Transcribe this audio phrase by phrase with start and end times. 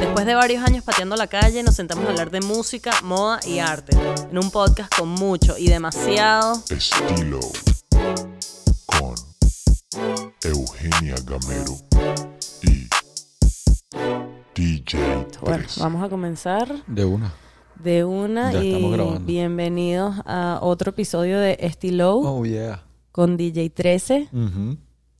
[0.00, 3.58] Después de varios años pateando la calle, nos sentamos a hablar de música, moda y
[3.58, 3.96] arte.
[4.30, 7.40] En un podcast con mucho y demasiado Estilo
[8.86, 9.14] con
[10.42, 11.76] Eugenia Gamero
[12.62, 12.88] y
[14.54, 14.98] DJ
[15.42, 15.78] Bueno, 3.
[15.78, 17.32] vamos a comenzar De una.
[17.76, 19.20] de una Ya y estamos grabando.
[19.26, 22.84] bienvenidos a otro episodio de Estilo Oh, yeah.
[23.12, 24.76] con DJ 13 Ujú.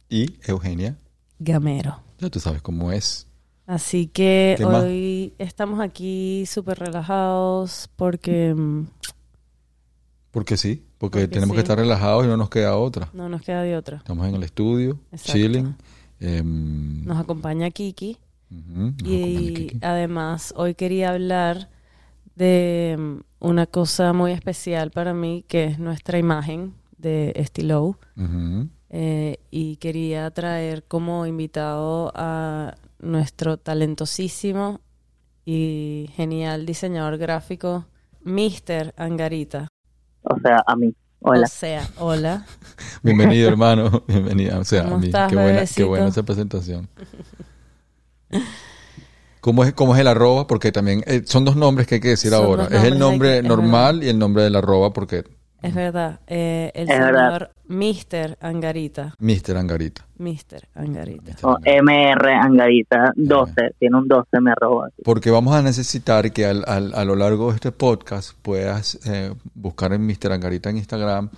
[0.09, 0.97] Y Eugenia,
[1.39, 2.01] Gamero.
[2.19, 3.27] ya tú sabes cómo es.
[3.71, 8.87] Así que hoy estamos aquí súper relajados porque mm,
[10.33, 11.55] Porque sí, porque, Porque tenemos sí.
[11.55, 13.09] que estar relajados y no nos queda otra.
[13.13, 13.99] no nos queda de otra.
[13.99, 15.33] Estamos en el estudio, Exacto.
[15.33, 15.77] chilling.
[16.19, 18.19] em, Nos acompaña Kiki.
[18.51, 19.79] ujú, nos acompaña Y Kiki.
[19.83, 21.69] además hoy quería hablar
[22.35, 27.99] de mm, una cosa muy especial para mí, que es nuestra imagen de Estilo.
[28.17, 28.69] Ujú.
[28.91, 34.81] Eh, y quería traer como invitado a nuestro talentosísimo
[35.45, 37.87] y genial diseñador gráfico,
[38.23, 38.95] Mr.
[38.97, 39.69] Angarita.
[40.23, 40.93] O sea, a mí.
[41.23, 41.45] Hola.
[41.45, 42.47] O sea, hola.
[43.03, 44.05] Bienvenido, hermano.
[44.07, 44.59] Bienvenida.
[44.59, 45.07] O sea, ¿Cómo a mí.
[45.07, 46.89] estás, qué, buena, qué buena esa presentación.
[49.41, 50.47] ¿Cómo es, ¿Cómo es el arroba?
[50.47, 52.67] Porque también eh, son dos nombres que hay que decir Son ahora.
[52.71, 55.25] Es el nombre que- normal y el nombre del arroba porque
[55.63, 56.21] Es verdad.
[56.27, 57.51] eh, el Es señor verdad.
[57.69, 58.37] Mr.
[58.41, 59.15] Angarita.
[59.19, 59.57] Mr.
[59.57, 60.07] Angarita.
[60.19, 60.69] Mr.
[60.75, 61.37] Angarita.
[61.43, 61.83] O Angarita.
[61.83, 63.75] MR Angarita 12.
[63.79, 64.89] Tiene un 12, me roba.
[65.05, 69.33] Porque vamos a necesitar que al- al- a lo largo de este podcast puedas eh,
[69.55, 70.33] buscar en Mr.
[70.33, 71.29] Angarita en Instagram,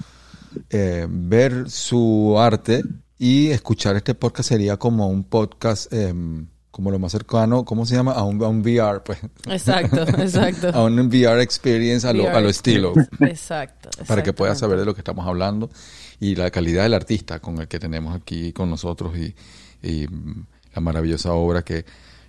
[0.71, 2.83] eh, ver su arte
[3.19, 7.95] y escuchar este podcast sería como un podcast, em, como lo más cercano, ¿cómo se
[7.95, 8.13] llama?
[8.13, 9.21] A un, a un VR, pues.
[9.47, 10.71] Exacto, exacto.
[10.71, 12.93] A un VR experience a lo, a lo estilo.
[13.21, 13.91] Exacto.
[14.09, 15.71] Para que puedas saber de lo que estamos hablando
[16.19, 19.35] y la calidad del artista con el que tenemos aquí con nosotros y,
[19.83, 21.85] y, mm, la maravillosa obra que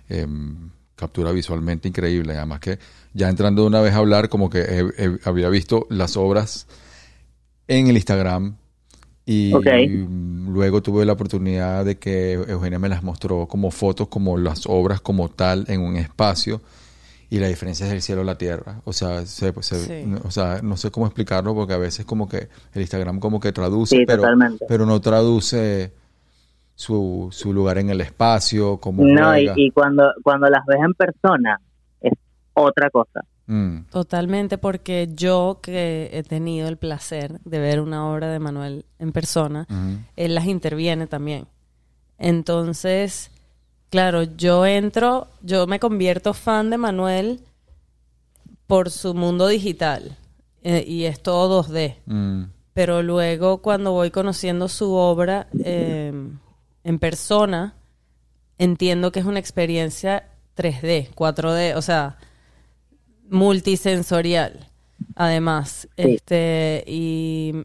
[0.08, 2.36] em, captura visualmente increíble.
[2.36, 2.78] Además que
[3.14, 6.66] ya entrando de una vez a hablar, como que he- he- había visto las obras
[7.66, 8.56] en el Instagram
[9.26, 9.50] y
[10.48, 15.00] luego tuve la oportunidad de que Eugenia me las mostró como fotos, como las obras
[15.00, 16.60] como tal en un espacio
[17.30, 18.80] y la diferencia es el cielo a la tierra.
[18.84, 20.14] O sea, se- se- Sí.
[20.24, 23.50] o sea, no sé cómo explicarlo porque a veces como que el Instagram como que
[23.52, 24.66] traduce, Sí, pero, totalmente.
[24.68, 25.92] pero no traduce
[26.74, 30.92] su, su lugar en el espacio, como No, y, y cuando, cuando las ves en
[30.92, 31.60] persona,
[32.00, 32.12] es
[32.52, 33.20] otra cosa.
[33.46, 38.86] Mm, Totalmente, porque yo que he tenido el placer de ver una obra de Manuel
[38.98, 39.66] en persona,
[40.16, 41.46] él las interviene también.
[42.18, 43.30] Entonces,
[43.90, 47.40] claro, yo entro, yo me convierto fan de Manuel
[48.66, 50.16] por su mundo digital
[50.62, 51.96] eh, y es todo 2D.
[52.06, 56.12] Mm, Pero luego cuando voy conociendo su obra eh,
[56.82, 57.74] en persona,
[58.58, 62.16] entiendo que es una experiencia 3D, 4D, o sea,
[63.30, 64.68] multisensorial.
[65.16, 66.02] Además, Sí.
[66.14, 67.64] este y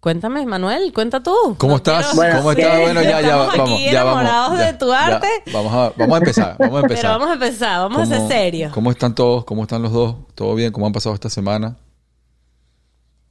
[0.00, 1.34] cuéntame, Manuel, cuenta tú.
[1.58, 2.14] ¿Cómo estás?
[2.14, 2.80] Bueno, ¿Cómo sí, estás?
[2.80, 4.20] Bueno, ya, ya, estamos vamos, aquí ya vamos.
[4.22, 5.06] enamorados ya, de tu ya.
[5.06, 5.28] arte.
[5.52, 7.02] Vamos a, vamos a empezar, vamos a empezar.
[7.02, 8.72] Pero vamos a empezar, vamos a ser ¿Cómo- serios.
[8.72, 9.44] ¿Cómo están todos?
[9.44, 10.16] ¿Cómo están los dos?
[10.34, 10.72] ¿Todo bien?
[10.72, 11.76] ¿Cómo han pasado esta semana?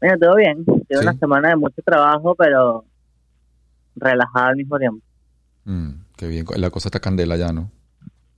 [0.01, 0.63] Mira, todo bien.
[0.65, 0.95] Tiene Sí.
[1.07, 2.85] una semana de mucho trabajo, pero
[3.95, 5.03] relajada al mismo tiempo.
[5.65, 6.45] Mm, qué bien.
[6.55, 7.71] La cosa está candela ya, ¿no?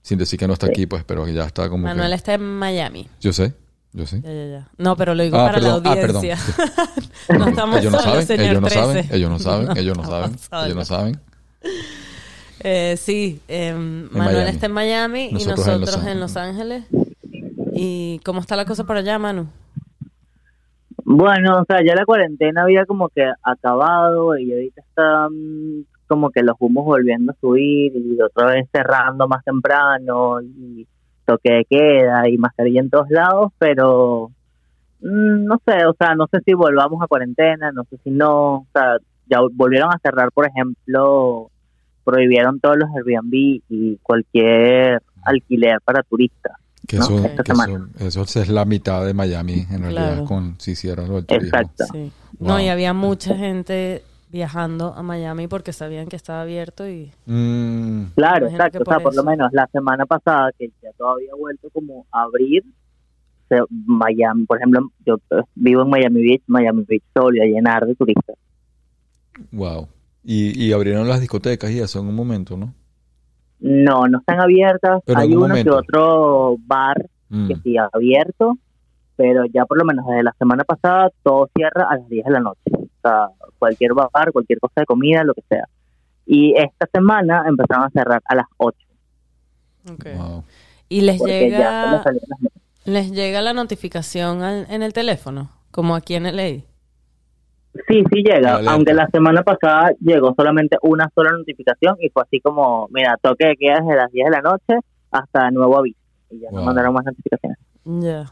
[0.10, 0.72] Sin decir que no está Sí.
[0.72, 2.16] aquí, pues, pero ya está como Manuel que...
[2.16, 3.08] está en Miami.
[3.22, 3.54] Yo sé,
[3.94, 4.22] yo sé.
[4.22, 4.68] Ya, ya, ya.
[4.80, 6.16] No, pero lo digo Ah, para perdón, la ah, perdón.
[6.18, 6.38] audiencia.
[7.38, 8.82] no estamos ellos no solos, saben, señor ellos no 13.
[8.82, 10.32] saben, ellos no saben, No ellos no saben,
[10.66, 11.20] ellos no saben.
[12.62, 14.50] Eh, sí, eh, Manuel Miami.
[14.50, 16.84] está en Miami Nosotros y en nosotros Los en Los Ángeles.
[17.74, 19.48] ¿Y cómo está la cosa por allá, Manu?
[21.06, 26.44] Bueno, o sea, ya la cuarentena había como que acabado y ahorita están como que
[26.44, 30.86] los humos volviendo a subir y otra vez cerrando más temprano y
[31.26, 34.32] toque de queda y mascarilla en todos lados, pero
[35.02, 38.56] mm, no sé, o sea, no sé si volvamos a cuarentena, no sé si no,
[38.56, 38.98] o sea,
[39.28, 41.50] ya volvieron a cerrar, por ejemplo,
[42.04, 46.54] prohibieron todos los Airbnb y cualquier alquiler para turistas.
[46.88, 47.04] Que ¿no?
[47.04, 47.88] eso, Esta que semana.
[48.00, 50.26] eso, eso es la mitad de Miami, en realidad, Claro.
[50.26, 51.48] con si hicieran lo del turismo.
[51.60, 51.84] Exacto.
[51.94, 52.12] Sí.
[52.40, 52.48] Wow.
[52.50, 57.12] No, y había mucha gente viajando a Miami porque sabían que estaba abierto y...
[57.26, 58.78] Mm, Claro, Imagino exacto.
[58.80, 61.70] que O sea, por por lo menos la semana pasada, que ya todavía ha vuelto
[61.72, 62.64] como a abrir,
[63.86, 67.86] Miami, por ejemplo, yo eh, vivo en Miami Beach, Miami Beach se volvió a llenar
[67.86, 68.36] de turistas.
[69.52, 69.88] wow.
[70.24, 72.74] Y, y abrieron las discotecas y eso en un momento, ¿no?
[73.62, 75.02] No, no están abiertas.
[75.06, 75.78] Pero Hay un uno que momento.
[75.78, 78.58] otro bar Mm, que sí ha abierto,
[79.16, 82.32] pero ya por lo menos desde la semana pasada todo cierra a las 10 de
[82.32, 82.69] la noche.
[83.02, 85.64] Sea, cualquier bar, cualquier cosa de comida, lo que sea.
[86.26, 88.78] Y esta semana empezaron a cerrar a las 8.
[89.94, 90.06] Ok.
[90.16, 90.44] wow.
[90.90, 92.04] Y les llega,
[92.86, 96.64] les llega la notificación al- en el teléfono, como aquí en LA.
[97.88, 102.40] Sí, sí llega, aunque la semana pasada llegó solamente una sola notificación y fue así
[102.42, 104.80] como, mira, toque de queda desde las 10 de la noche
[105.12, 105.98] hasta nuevo aviso.
[106.32, 106.60] Y ya Wow.
[106.60, 107.58] no mandaron más notificaciones.
[107.86, 108.32] Ya.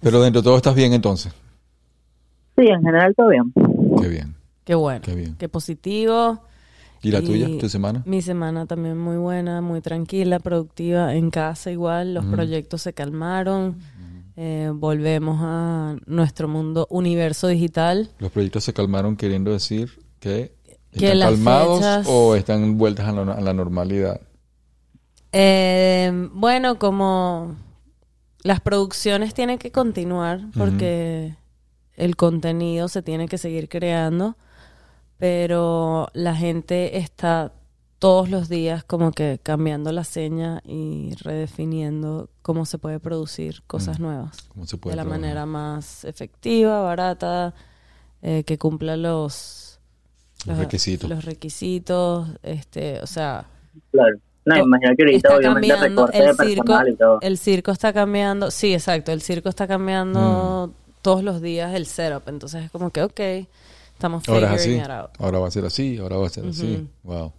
[0.00, 1.34] Pero dentro de todo estás bien entonces.
[2.58, 3.52] Sí, en general todo bien.
[4.00, 4.34] Qué bien.
[4.64, 5.00] Qué bueno.
[5.02, 5.36] Qué bien.
[5.38, 6.40] Qué positivo.
[7.00, 8.02] ¿Y la Y tuya, tu semana?
[8.06, 11.14] Mi semana también muy buena, muy tranquila, productiva.
[11.14, 13.76] En casa igual, los proyectos se calmaron.
[14.36, 18.10] Eh, volvemos a nuestro mundo universo digital.
[18.18, 19.90] Los proyectos se calmaron queriendo decir
[20.20, 20.52] que
[20.92, 24.20] están calmados fechas- o están vueltas a la, a la normalidad.
[25.32, 27.54] Eh, bueno, como
[28.42, 31.34] las producciones tienen que continuar porque
[31.98, 34.36] el contenido se tiene que seguir creando,
[35.18, 37.52] pero la gente está
[37.98, 43.98] todos los días como que cambiando la seña y redefiniendo cómo se puede producir cosas
[43.98, 45.20] nuevas ¿Cómo se puede de la trabajar?
[45.20, 47.54] manera más efectiva, barata,
[48.22, 49.80] eh, que cumpla los,
[50.46, 51.10] Los requisitos.
[51.10, 53.46] los requisitos, este, o sea,
[53.90, 54.16] Claro.
[54.44, 57.18] No, imagino que ahorita está obviamente el circo, personal y todo.
[57.20, 60.87] el circo está cambiando, sí, exacto, el circo está cambiando Mm.
[61.08, 63.20] Todos los días el setup, entonces es como que, ok,
[63.94, 64.90] estamos Ahora es figuring así.
[64.90, 65.10] it out.
[65.18, 65.96] Ahora va a ser así.
[65.96, 66.86] Ahora va a ser así.
[67.02, 67.32] Wow.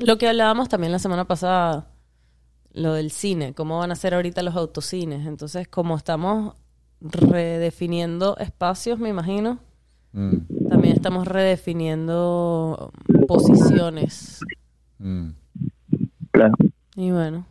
[0.00, 1.86] Lo que hablábamos también la semana pasada,
[2.74, 6.54] lo del cine, cómo van a ser ahorita los autocines, entonces como estamos
[7.00, 9.58] redefiniendo espacios, me imagino,
[10.12, 12.92] Mm, también estamos redefiniendo
[13.26, 14.40] posiciones.
[14.98, 15.28] mm.
[16.30, 16.54] Claro.
[16.96, 17.46] Y bueno,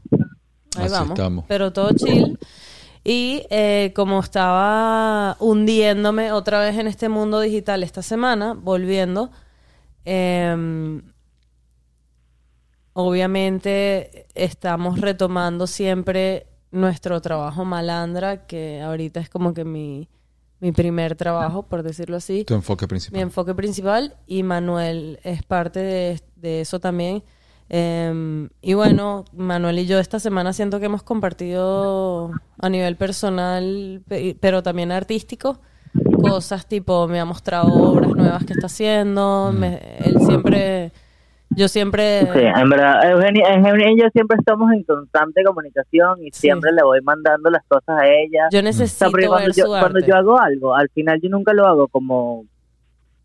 [0.76, 1.10] ahí Así vamos.
[1.12, 1.46] estamos.
[1.48, 2.38] Pero todo chill.
[3.10, 9.32] Y eh, como estaba hundiéndome otra vez en este mundo digital esta semana, volviendo,
[10.04, 11.02] em,
[12.92, 20.10] obviamente estamos retomando siempre nuestro trabajo malandra, que ahorita es como que mi,
[20.60, 23.22] mi primer trabajo, por decirlo así Tu enfoque mi principal.
[23.22, 27.24] enfoque principal y Manuel es parte de, de eso también.
[27.70, 32.32] Eh, y bueno, Manuel y yo esta semana siento que hemos compartido
[32.62, 35.60] a nivel personal, pe- pero también artístico,
[36.22, 40.92] cosas tipo, me ha mostrado obras nuevas que está haciendo, me- él siempre,
[41.50, 42.22] yo siempre...
[42.34, 46.42] Sí, en verdad, Eugenia, Eugenia y yo siempre estamos en constante comunicación y Sí.
[46.42, 48.48] siempre le voy mandando las cosas a ella.
[48.52, 51.66] Yo O sea, necesito cuando yo, cuando yo hago algo, al final yo nunca lo
[51.68, 52.46] hago como,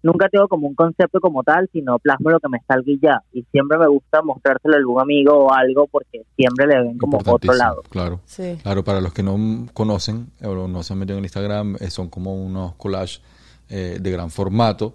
[0.03, 3.23] nunca tengo como un concepto como tal, sino plasmo lo que me salga y ya.
[3.33, 7.19] Y siempre me gusta mostrárselo a algún amigo o algo porque siempre le ven como
[7.25, 7.83] otro lado.
[7.89, 8.21] Claro.
[8.25, 8.59] Sí.
[8.63, 12.09] Claro, para los que no conocen o no se han metido en Instagram, eh, son
[12.09, 13.23] como unos collages
[13.69, 14.95] eh, de gran formato,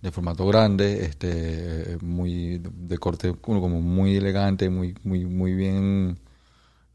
[0.00, 6.18] de formato grande, este, eh, muy de corte como muy elegante, muy, muy, muy bien,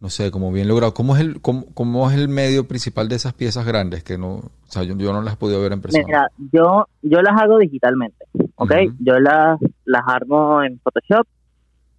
[0.01, 0.93] no sé, como bien logrado.
[0.93, 4.35] ¿Cómo es el, cómo, cómo es el medio principal de esas piezas grandes que no,
[4.35, 6.03] o sea, yo, yo no las he podido ver en persona?
[6.05, 8.25] Mira, yo, yo las hago digitalmente,
[8.55, 8.73] ¿ok?
[8.99, 11.27] Yo las, las armo en Photoshop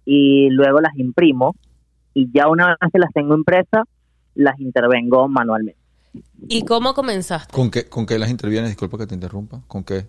[0.05, 1.55] y luego las imprimo
[2.13, 3.83] y ya una vez que las tengo impresas,
[4.35, 5.79] las intervengo manualmente.
[6.47, 7.53] ¿Y cómo comenzaste?
[7.53, 8.69] ¿Con qué, con qué las intervienes?
[8.69, 9.61] Disculpa que te interrumpa.
[9.67, 10.07] ¿Con qué?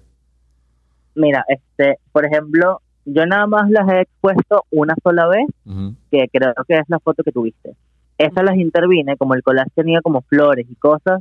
[1.15, 5.95] Mira, este, por ejemplo, yo nada más las he expuesto una sola vez, Ujú.
[6.11, 7.75] que creo que es la foto que tuviste.
[8.19, 11.21] Esas las intervine, como el collage tenía como flores y cosas,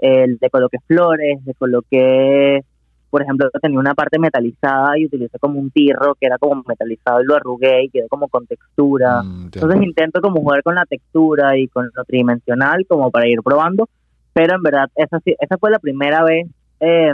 [0.00, 2.64] eh, le coloqué flores, le coloqué,
[3.10, 7.20] por ejemplo, tenía una parte metalizada y utilicé como un tirro que era como metalizado
[7.20, 9.22] y lo arrugué y quedó como con textura.
[9.22, 9.50] Mm.
[9.52, 13.88] Entonces intento como jugar con la textura y con lo tridimensional como para ir probando,
[14.32, 16.46] pero en verdad esa, esa fue la primera vez
[16.80, 17.12] eh,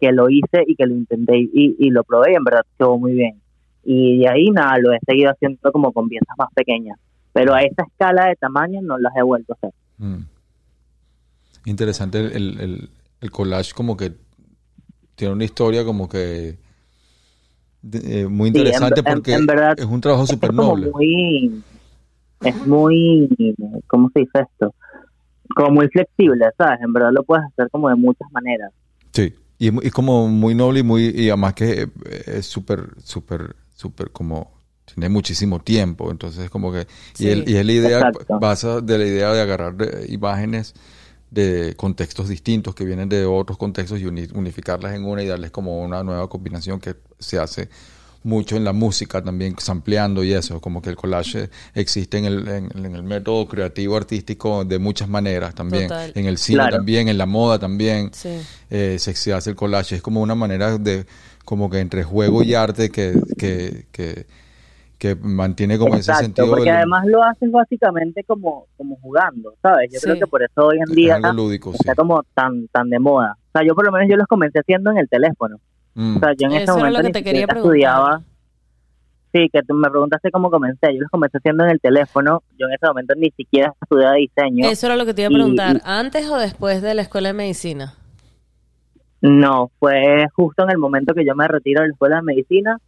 [0.00, 2.96] que lo hice y que lo intenté y, y lo probé y en verdad quedó
[2.96, 3.40] muy bien.
[3.84, 6.98] Y de ahí nada, lo he seguido haciendo como con piezas más pequeñas,
[7.32, 9.70] pero a esa escala de tamaño no las he vuelto a hacer.
[9.98, 10.24] Mm.
[11.66, 14.12] Interesante el, el, el- el collage como que
[15.14, 16.56] tiene una historia como que
[17.82, 20.90] de- eh, muy Sí, en- interesante en- porque en verdad, es un trabajo súper noble.
[20.90, 21.62] muy,
[22.42, 23.28] es muy,
[23.86, 24.74] ¿cómo se dice esto?
[25.54, 26.80] Como muy flexible, ¿sabes?
[26.80, 28.72] En verdad lo puedes hacer como de muchas maneras.
[29.12, 31.88] Sí, y es, como muy noble y muy y además que eh,
[32.26, 34.52] es súper súper súper como
[34.84, 36.86] tiene muchísimo tiempo, entonces como que
[37.18, 38.38] y, el- y es la idea Exacto.
[38.40, 40.74] basa de la idea de agarrar eh, imágenes
[41.30, 45.52] de contextos distintos que vienen de otros contextos y uni- unificarlas en una y darles
[45.52, 47.68] como una nueva combinación que se hace
[48.22, 52.48] mucho en la música también, sampleando y eso, como que el collage existe en el,
[52.48, 56.12] en, en el método creativo artístico de muchas maneras también, Total.
[56.14, 56.76] en el cine Claro.
[56.76, 58.28] también, en la moda también, Sí.
[58.68, 61.06] eh, se, se hace el collage, es como una manera de,
[61.50, 64.24] como que entre juego y arte que, que, que,
[64.98, 69.90] que mantiene como ese sentido porque del- además lo haces básicamente como, como jugando, ¿sabes?
[69.92, 70.06] Yo Sí.
[70.06, 71.78] creo que por eso hoy en es día lúdico, sí.
[71.80, 73.36] está como tan tan de moda.
[73.48, 75.56] O sea, yo por lo menos yo los comencé haciendo en el teléfono.
[75.94, 76.16] Mm.
[76.16, 78.22] O sea, yo en ese momento que ni siquiera estudiaba.
[79.32, 80.92] Sí, que tú me preguntaste cómo comencé.
[80.94, 82.42] Yo los comencé haciendo en el teléfono.
[82.58, 84.68] Yo en ese momento ni siquiera estudiaba diseño.
[84.68, 85.76] Eso era lo que te iba a Y- preguntar.
[85.76, 87.94] y- ¿Antes o después de la escuela de medicina?
[89.22, 92.78] No, fue justo en el momento que yo me retiro de la escuela de medicina,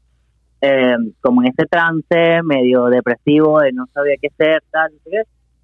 [0.61, 4.93] eh, como en ese trance medio depresivo de no sabía qué hacer, tal,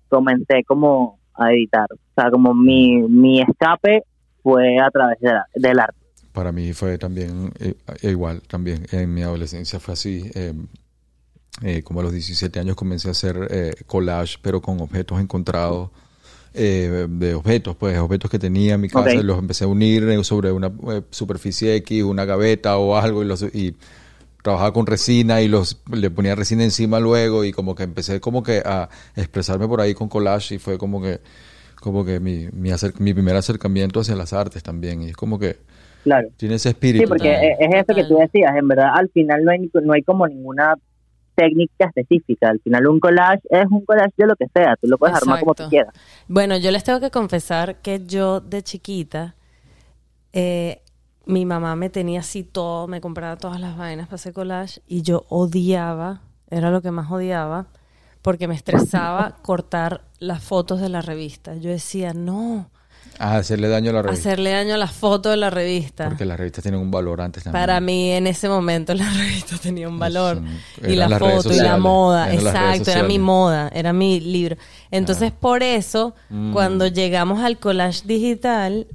[0.09, 1.87] comencé como a editar.
[1.93, 4.03] O sea, como mi, mi escape
[4.43, 5.97] fue a través de la- del arte.
[6.33, 10.31] Para mí fue también eh, igual, también en mi adolescencia fue así.
[10.35, 10.53] eh,
[11.83, 15.91] como a los 17 años comencé a hacer collage, pero con objetos encontrados,
[16.55, 19.21] eh, de objetos, pues objetos que tenía en mi casa, Ok.
[19.21, 23.23] y los empecé a unir eh, sobre una eh, superficie X, una gaveta o algo,
[23.23, 23.75] y, los, y
[24.43, 28.43] trabajaba con resina y los le ponía resina encima luego, y como que empecé como
[28.43, 31.21] que a expresarme por ahí con collage, y fue como que
[31.81, 35.39] como que mi, mi, acer- mi primer acercamiento hacia las artes también, y es como
[35.39, 35.59] que
[36.03, 36.29] Claro.
[36.37, 37.05] tiene ese espíritu.
[37.05, 38.57] Sí, porque es es eso que tú decías.
[38.57, 40.75] En verdad, al final no hay, ni- no hay como ninguna
[41.39, 42.51] técnica específica.
[42.51, 44.75] Al final un collage es un collage de lo que sea.
[44.81, 45.95] Tú lo puedes armar como tú quieras.
[46.27, 49.37] Bueno, yo les tengo que confesar que yo de chiquita,
[50.33, 50.83] eh,
[51.27, 55.03] mi mamá me tenía así todo, me compraba todas las vainas para hacer collage y
[55.03, 57.67] yo odiaba, era lo que más odiaba,
[58.23, 61.55] porque me estresaba cortar las fotos de la revista.
[61.55, 62.71] Yo decía, no,
[63.19, 64.29] Ah, hacerle daño a la revista.
[64.31, 66.09] hacerle daño a las fotos de la revista.
[66.09, 67.61] Porque las revistas tienen un valor antes también.
[67.63, 70.41] Para mí en ese momento la revista tenía un valor.
[70.87, 74.57] Y la foto y la moda, exacto, era mi moda, era mi libro.
[74.91, 76.53] Entonces por eso, Mm.
[76.53, 78.87] cuando llegamos al collage digital,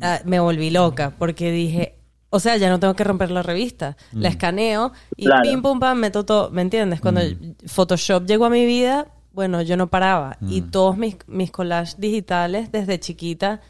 [0.00, 1.94] ah, me volví loca, porque dije,
[2.30, 4.20] o sea, ya no tengo que romper la revista, Mm.
[4.20, 5.42] la escaneo y Claro.
[5.42, 7.00] pim pum pam, meto todo, ¿me entiendes?
[7.00, 7.54] Cuando Mm.
[7.66, 9.06] Photoshop llegó a mi vida,
[9.38, 10.36] bueno, yo no paraba.
[10.40, 10.70] Y Mm.
[10.72, 13.60] todos mis, mis collages digitales desde chiquita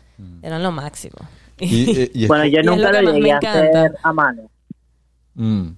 [0.40, 1.18] eran lo máximo.
[1.60, 4.42] Y, eh, y es- Bueno, yo es lo nunca lo llegué a hacer a mano.
[5.34, 5.68] Mm.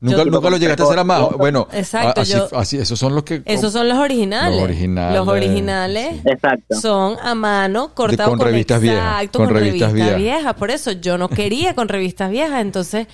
[0.00, 1.30] Nunca, Yo- nunca lo llegaste a hacer a mano.
[1.38, 3.40] Bueno, Exacto, así, yo- así- esos son los que...
[3.46, 4.54] Esos son los originales.
[4.56, 6.80] Los originales, Los originales Exacto.
[6.80, 10.36] son a mano, cortados con revistas viejas, Exacto, con con, revistas revistas viejas.
[10.40, 10.54] viejas.
[10.56, 12.60] Por eso yo no quería con revistas viejas.
[12.60, 13.06] Entonces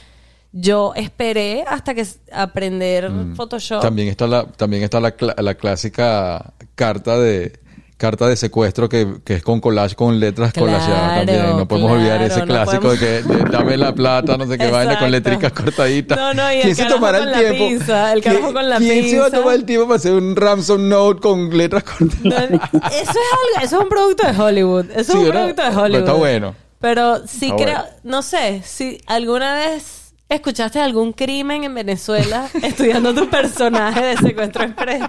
[0.57, 3.79] yo esperé hasta que aprender Photoshop.
[3.79, 3.83] Mm.
[3.83, 7.59] También está la, también está la, la clásica carta de
[7.97, 11.57] carta de secuestro que, que es con collage con letras Claro, collageadas también.
[11.57, 14.47] No podemos olvidar claro, ese no clásico podemos- de que de, dame la plata, no
[14.47, 16.19] sé qué vaina con letricas cortaditas.
[16.19, 17.69] No, no, y el ¿Quién se carajo tomará el tiempo?
[17.69, 20.13] pinza, el carajo ¿Quién- con la ¿Quién se va a tomar el tiempo para hacer
[20.13, 22.53] un ransom note con letras No, cortadas?
[22.73, 24.87] eso es algo, eso es un producto de Hollywood.
[24.91, 25.41] Eso Sí, es un ¿verdad?
[25.41, 26.01] producto de Pero Hollywood.
[26.01, 26.55] está bueno.
[26.81, 27.95] Pero sí Está creo, bueno.
[28.05, 30.04] no sé, si alguna vez
[30.35, 35.03] escuchaste algún crimen en Venezuela estudiando tu personaje de secuestro express.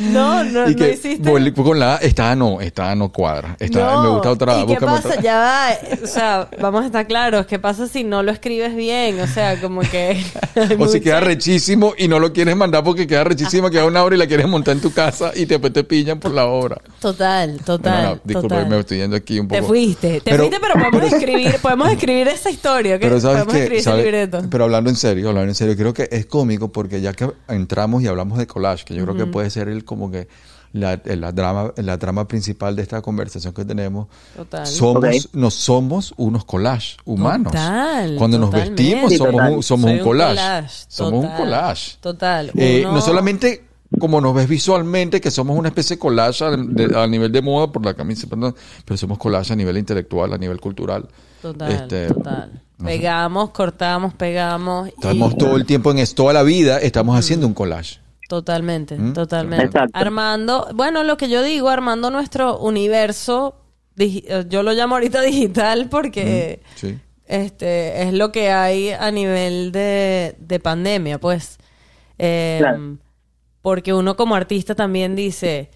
[0.00, 1.52] No, no, y no hiciste.
[1.54, 3.56] con la esta no, esta no cuadra.
[3.58, 4.02] Esta No.
[4.02, 4.60] me gusta otra.
[4.62, 5.08] ¿Y qué pasa?
[5.08, 5.20] otra.
[5.22, 5.68] Ya va.
[6.02, 7.46] O sea, vamos a estar claros.
[7.46, 9.20] ¿Qué pasa si no lo escribes bien?
[9.20, 10.22] O sea, como que.
[10.78, 14.14] O si queda rechísimo y no lo quieres mandar porque queda rechísimo, queda una hora
[14.16, 16.80] y la quieres montar en tu casa y después te pillan por la obra.
[17.00, 18.02] Total, total.
[18.02, 18.68] No, no, disculpa, total.
[18.70, 19.60] me estoy yendo aquí un poco.
[19.60, 23.00] Te fuiste, te Pero- fuiste, pero podemos escribir, podemos escribir esa historia, ¿ok?
[23.00, 24.04] Pero sabes que, ese ¿sabes?
[24.04, 24.42] libreto.
[24.50, 28.02] pero hablando en serio, hablando en serio, creo que es cómico porque ya que entramos
[28.02, 30.28] y hablamos de collage, que yo creo que puede ser el como que
[30.72, 34.06] la, la drama, la trama principal de esta conversación que tenemos.
[34.34, 34.66] Total.
[34.66, 35.34] Somos, Ok.
[35.34, 37.52] nos somos unos collage humanos.
[37.52, 39.52] Total, Cuando nos vestimos somos total.
[39.52, 40.68] un, somos un collage.
[40.88, 41.96] somos total, un collage.
[42.00, 42.50] Total.
[42.56, 43.64] Eh, Uno- No solamente
[44.00, 47.42] como nos ves visualmente, que somos una especie de collage a, de- a nivel de
[47.42, 48.54] moda por la camisa, perdón,
[48.86, 51.06] pero somos collage a nivel intelectual, a nivel cultural.
[51.42, 52.62] Total, Este, total.
[52.84, 54.88] Pegamos, cortamos, pegamos.
[54.88, 58.00] y- Estamos todo el tiempo en esto, toda la vida estamos haciendo un collage.
[58.28, 59.12] Totalmente, ¿Mm?
[59.12, 59.66] totalmente.
[59.66, 59.90] Exacto.
[59.98, 63.56] Armando, bueno, lo que yo digo, armando nuestro universo,
[63.98, 66.98] eh, yo lo llamo ahorita digital porque Sí.
[67.26, 71.58] este es lo que hay a nivel de, de pandemia, pues.
[72.18, 72.98] Eh, Claro.
[73.60, 75.70] Porque uno como artista también dice,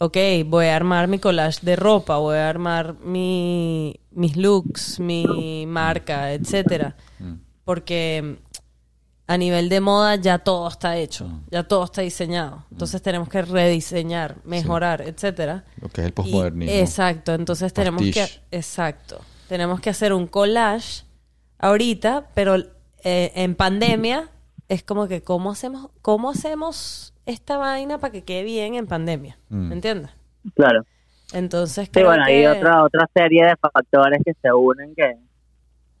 [0.00, 0.16] ok,
[0.46, 6.32] voy a armar mi collage de ropa, voy a armar mi, mis looks, mi marca,
[6.32, 6.96] etcétera.
[7.64, 8.38] Porque
[9.26, 12.64] a nivel de moda ya todo está hecho, ya todo está diseñado.
[12.72, 15.64] Entonces tenemos que rediseñar, mejorar, etcétera.
[15.80, 16.74] Lo que es el postmodernismo.
[16.74, 21.04] Exacto, entonces tenemos que exacto, tenemos que hacer un collage
[21.58, 22.56] ahorita, pero
[23.04, 24.30] eh, en pandemia
[24.68, 29.38] es como que cómo hacemos cómo hacemos esta vaina para que quede bien en pandemia,
[29.48, 29.68] Mm.
[29.68, 30.10] ¿me entiendes?
[30.54, 30.82] Claro.
[31.32, 35.16] Entonces Sí, creo bueno, hay otra otra serie de factores que se unen que,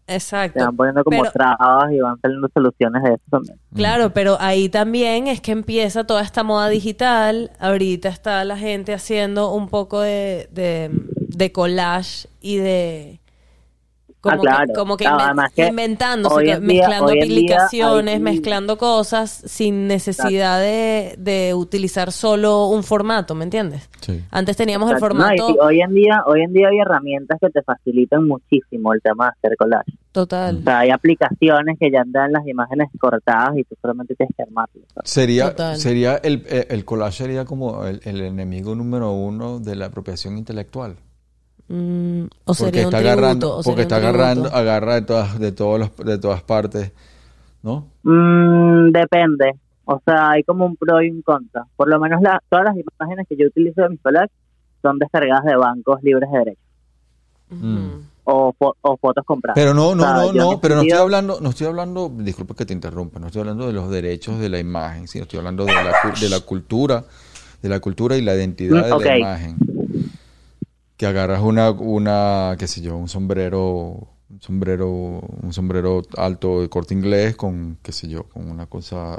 [0.06, 0.58] Exacto.
[0.58, 3.56] Se van poniendo como Pero- trabas y van saliendo soluciones de eso también.
[3.72, 7.52] Claro, pero ahí también es que empieza toda esta moda digital.
[7.60, 13.19] Ahorita está la gente haciendo un poco de, de, de collage y de...
[14.20, 14.66] Como Ah, claro.
[14.66, 18.20] que, como que Claro, inven- además que inventándose, hoy que- en día- mezclando día aplicaciones,
[18.20, 23.88] mezclando cosas sin necesidad de, de utilizar solo un formato, ¿me entiendes?
[24.00, 24.22] Sí.
[24.30, 24.94] Antes teníamos el.
[24.94, 28.26] No, y formato sí, hoy en día hoy en día hay herramientas que te facilitan
[28.28, 29.92] muchísimo el tema de hacer collage.
[30.12, 30.58] total.
[30.58, 34.42] O sea, hay aplicaciones que ya dan las imágenes cortadas y tú solamente tienes que
[34.42, 34.84] armarlas.
[35.04, 35.76] Sería, Total.
[35.78, 40.36] sería el, eh, el collage sería como el, el enemigo número uno de la apropiación
[40.36, 40.96] intelectual.
[41.72, 43.12] Mm, o Porque sería un está tributo.
[43.20, 46.90] agarrando, o porque está agarrando, agarra de todas, de todos los, de todas partes,
[47.62, 47.86] ¿no?
[48.02, 49.52] Mm, depende.
[49.84, 51.64] O sea, hay como un pro y un contra.
[51.76, 54.30] Por lo menos la- todas las imágenes que yo utilizo de mis collages
[54.82, 56.64] son descargadas de bancos libres de derechos
[58.24, 59.54] o, fo- o fotos compradas.
[59.54, 62.54] Pero no, no, O sea, no, no, pero no estoy hablando, no estoy hablando, disculpa
[62.54, 65.64] que te interrumpa, no estoy hablando de los derechos de la imagen, sino estoy hablando
[65.66, 67.04] de la, de la cultura,
[67.62, 69.58] de la cultura y la identidad Mm, de la imagen.
[71.00, 76.68] Que agarras una, una, qué sé yo, un sombrero, un sombrero, un sombrero alto de
[76.68, 79.18] corte inglés con, qué sé yo, con una cosa,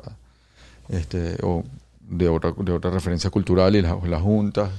[0.90, 1.64] este, o
[2.02, 4.70] de otra, de otra referencia cultural y las las juntas.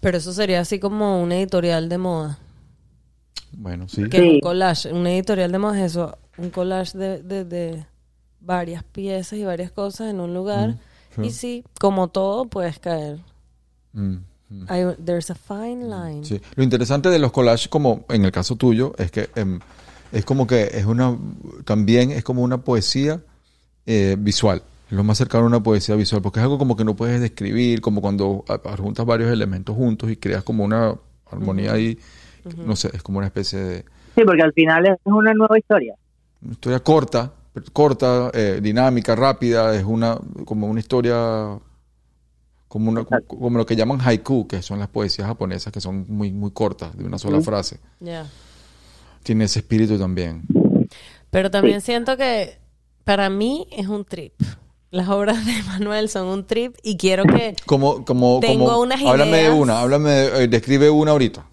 [0.00, 2.40] Pero eso sería así como un editorial de moda.
[3.52, 4.08] Bueno, sí.
[4.08, 4.92] Que un collage.
[4.92, 6.18] Un editorial de moda es eso.
[6.38, 7.86] Un collage de, de, de
[8.40, 10.70] varias piezas y varias cosas en un lugar.
[10.70, 10.78] Mm,
[11.14, 11.22] sí.
[11.22, 13.20] Y sí, como todo, puedes caer.
[13.92, 14.16] Mm,
[14.52, 14.64] mm.
[14.68, 16.24] Hay, there's a fine line.
[16.24, 16.40] Sí.
[16.54, 19.60] Lo interesante de los collages, como en el caso tuyo, es que em,
[20.12, 21.16] es como que es una,
[21.64, 23.20] también es como una poesía
[23.86, 24.62] eh, visual.
[24.90, 27.20] Es lo más cercano a una poesía visual, porque es algo como que no puedes
[27.20, 30.94] describir, como cuando adjuntas varios elementos juntos y creas como una
[31.30, 31.98] armonía ahí.
[32.58, 35.94] No sé, es como una especie de Sí, porque al final es una nueva historia.
[36.42, 37.32] una historia corta,
[37.72, 41.58] corta, eh, dinámica, rápida, es una como una historia
[42.72, 46.32] como una como, lo que llaman haiku, que son las poesías japonesas que son muy
[46.32, 47.78] muy cortas, de una sola frase.
[48.00, 48.26] Ya.
[49.22, 50.44] Tiene ese espíritu también.
[51.28, 52.56] Pero también siento que
[53.04, 54.32] para mí es un trip.
[54.90, 57.54] Las obras de Manuel son un trip y quiero que...
[57.66, 59.54] Como como Tengo como unas háblame de ideas.
[59.58, 61.46] una, háblame de- eh, describe una ahorita.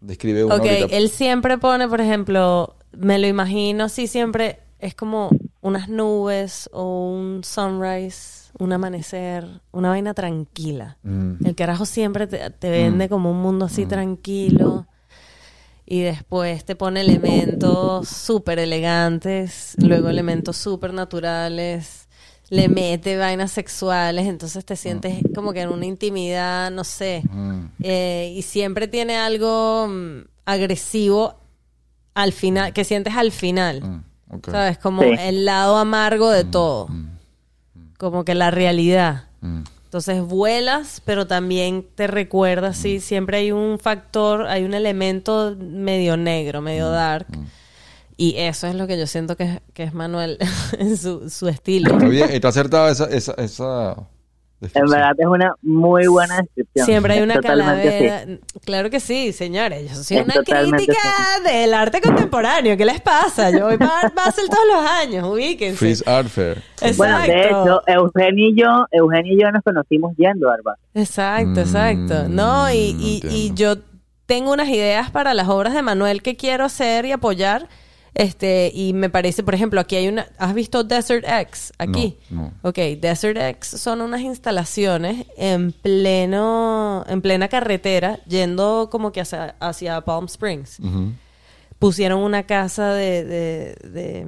[0.00, 0.96] Describe una Ok, ahorita.
[0.96, 5.28] él siempre pone, por ejemplo, me lo imagino así siempre, es como
[5.60, 10.96] unas nubes o un sunrise, un amanecer, una vaina tranquila.
[11.02, 11.44] Mm.
[11.46, 14.86] El carajo siempre te, te vende como un mundo así tranquilo.
[15.86, 22.06] Y después te pone elementos súper elegantes, luego elementos súper naturales,
[22.48, 27.22] le mete vainas sexuales, entonces te sientes como que en una intimidad, no sé.
[27.28, 27.60] Mm.
[27.82, 31.34] Eh, y siempre tiene algo mm, agresivo
[32.14, 33.82] al final, que sientes al final.
[33.82, 34.04] Mm.
[34.48, 34.78] ¿Sabes?
[34.78, 35.08] Como Sí.
[35.18, 36.88] el lado amargo de todo.
[38.00, 39.24] Como que la realidad.
[39.42, 39.64] Mm.
[39.84, 46.16] Entonces vuelas, pero también te recuerda, sí, siempre hay un factor, hay un elemento medio
[46.16, 47.26] negro, medio dark.
[48.16, 50.38] Y eso es lo que yo siento que es, que es Manuel
[50.78, 51.92] en su, su estilo.
[51.92, 53.96] Está bien, está acertada esa esa esa
[54.74, 56.84] En verdad es una muy buena descripción.
[56.86, 58.06] Siempre hay una totalmente así.
[58.06, 58.38] calavera.
[58.64, 59.88] Claro que sí, señores.
[59.90, 60.98] Yo soy Es una crítica
[61.44, 62.76] del arte contemporáneo.
[62.76, 63.50] ¿Qué les pasa?
[63.50, 65.26] Yo voy para Basel todos los años.
[65.26, 65.76] Ubíquense.
[65.78, 66.62] Freeze Art Fair.
[66.96, 67.62] Bueno, de Exacto.
[67.62, 70.76] hecho, Eugenio y yo, Eugenio y yo nos conocimos yendo a Arba.
[70.94, 72.28] Exacto, Mm, exacto.
[72.28, 73.76] No, y, y- y yo
[74.26, 77.68] tengo unas ideas para las obras de Manuel que quiero hacer y apoyar.
[78.14, 80.26] Este, y me parece, por ejemplo, aquí hay una.
[80.38, 81.72] ¿Has visto Desert X?
[81.78, 82.18] Aquí.
[82.28, 82.68] No, no.
[82.68, 89.54] Ok, Desert X son unas instalaciones en pleno, en plena carretera, yendo como que hacia,
[89.60, 90.78] hacia Palm Springs.
[91.78, 94.26] Pusieron una casa de, de, de-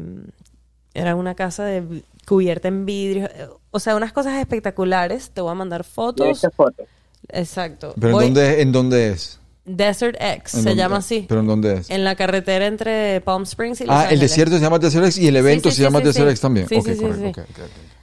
[0.95, 5.31] era una casa de cubierta en vidrio, eh, o sea, unas cosas espectaculares.
[5.31, 6.41] Te voy a mandar fotos.
[6.55, 6.87] fotos.
[7.29, 7.95] Exacto.
[8.01, 9.39] Pero Voy- en dónde en dónde es?
[9.65, 11.25] Desert X ¿En se llama así.
[11.29, 11.91] ¿Pero en dónde es?
[11.91, 15.19] En la carretera entre Palm Springs y Los Ah, el desierto se llama Desert X
[15.19, 16.29] y el evento sí, se llama Desert.
[16.31, 16.69] X también.
[16.69, 16.97] Sí, ok, sí,
[17.33, 17.43] correcto.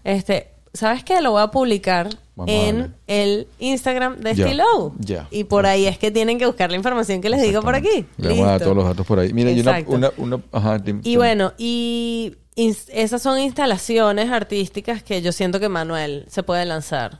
[0.03, 1.19] Este, ¿sabes qué?
[1.21, 4.93] Lo voy a publicar Vamos en el Instagram de Ya, Estilo.
[4.99, 5.27] ya.
[5.31, 8.05] Y por ahí es que tienen que buscar la información que les digo por aquí.
[8.17, 9.33] Le vamos a dar todos los datos por ahí.
[9.33, 9.95] Mira, y una, Exacto.
[9.95, 15.67] una, una, ajá, dim- Y bueno, y esas son instalaciones artísticas que yo siento que
[15.67, 17.19] Manuel se puede lanzar.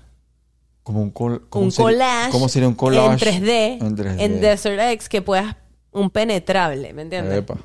[0.90, 3.30] Como un, col- ¿cómo Un collage, ¿Cómo sería un collage?
[3.30, 4.16] en 3D, En 3D.
[4.22, 5.56] en Desert X que puedas
[5.92, 7.38] un penetrable, ¿me entiendes?
[7.38, 7.58] Epa,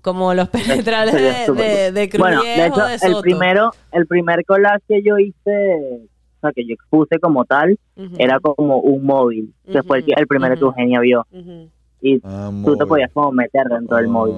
[0.00, 5.02] Como los penetrables de, de, Bueno, de hecho, de el primero, el primer collage que
[5.02, 6.06] yo hice,
[6.38, 7.78] o sea, que yo expuse como tal,
[8.16, 10.68] era como un móvil, que fue el, que- el primero que Ujú.
[10.70, 11.26] Eugenia vio.
[12.00, 14.34] Y Ah, tú te podías como meter dentro del móvil.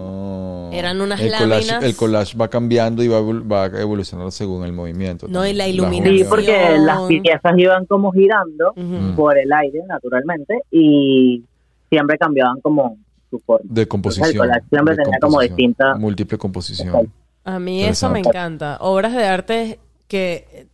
[0.78, 1.82] Eran unas el collage, láminas.
[1.84, 5.26] el collage va cambiando y va, va evolucionando según el movimiento.
[5.28, 6.18] No, y la iluminación.
[6.18, 9.14] Sí, porque las piezas iban como girando Ujú.
[9.16, 11.42] por el aire, naturalmente, y
[11.90, 12.96] siempre cambiaban como
[13.30, 13.66] su forma.
[13.68, 14.30] De composición.
[14.30, 16.88] El collage siempre de tenía como composición, distinta- Múltiple composición.
[16.88, 17.10] Exacto.
[17.44, 18.78] A mí eso me encanta.
[18.80, 20.66] Obras de arte que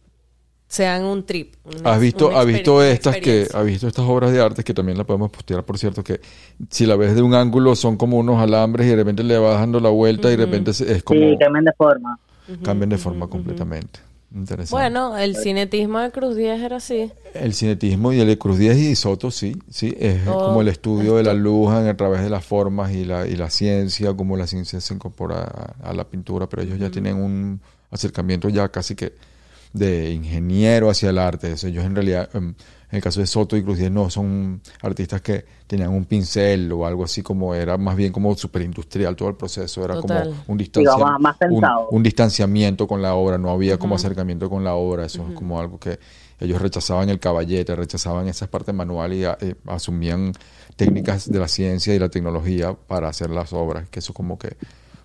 [0.73, 1.55] sean un trip.
[1.65, 4.73] una- ¿Has visto, una has visto estas que, has visto estas obras de arte que
[4.73, 6.19] también las podemos postear, por cierto, que
[6.71, 9.61] si la ves de un ángulo son como unos alambres y de repente le vas
[9.61, 12.19] dando la vuelta y de repente se- es como Sí, cambian de forma.
[12.63, 14.01] cambian de forma completamente.
[14.35, 14.71] Interesante.
[14.71, 17.13] Bueno, el cinetismo de Cruz Díaz era así.
[17.35, 20.69] El cinetismo y el de Cruz Díaz y Soto, sí, sí, es Oh, como el
[20.69, 24.15] estudio de la luz en- a través de las formas y la, y la ciencia,
[24.15, 28.49] como la ciencia se incorpora a, a la pintura, pero ellos ya tienen un acercamiento
[28.49, 29.13] ya casi que
[29.73, 31.53] de ingeniero hacia el arte.
[31.53, 35.23] Eso, ellos en realidad, em, en el caso de Soto y Cruz no, son artistas
[35.23, 39.35] que tenían un pincel o algo así como era más bien como superindustrial todo el
[39.37, 40.29] proceso, era Total.
[40.29, 41.37] como un, Sí, distancia- más- más
[41.91, 45.59] un, distanciamiento con la obra, no había como acercamiento con la obra, eso es como
[45.59, 45.99] algo que
[46.39, 50.33] ellos rechazaban el caballete, rechazaban esas partes manuales y eh, asumían
[50.77, 54.57] técnicas de la ciencia y la tecnología para hacer las obras, que eso como que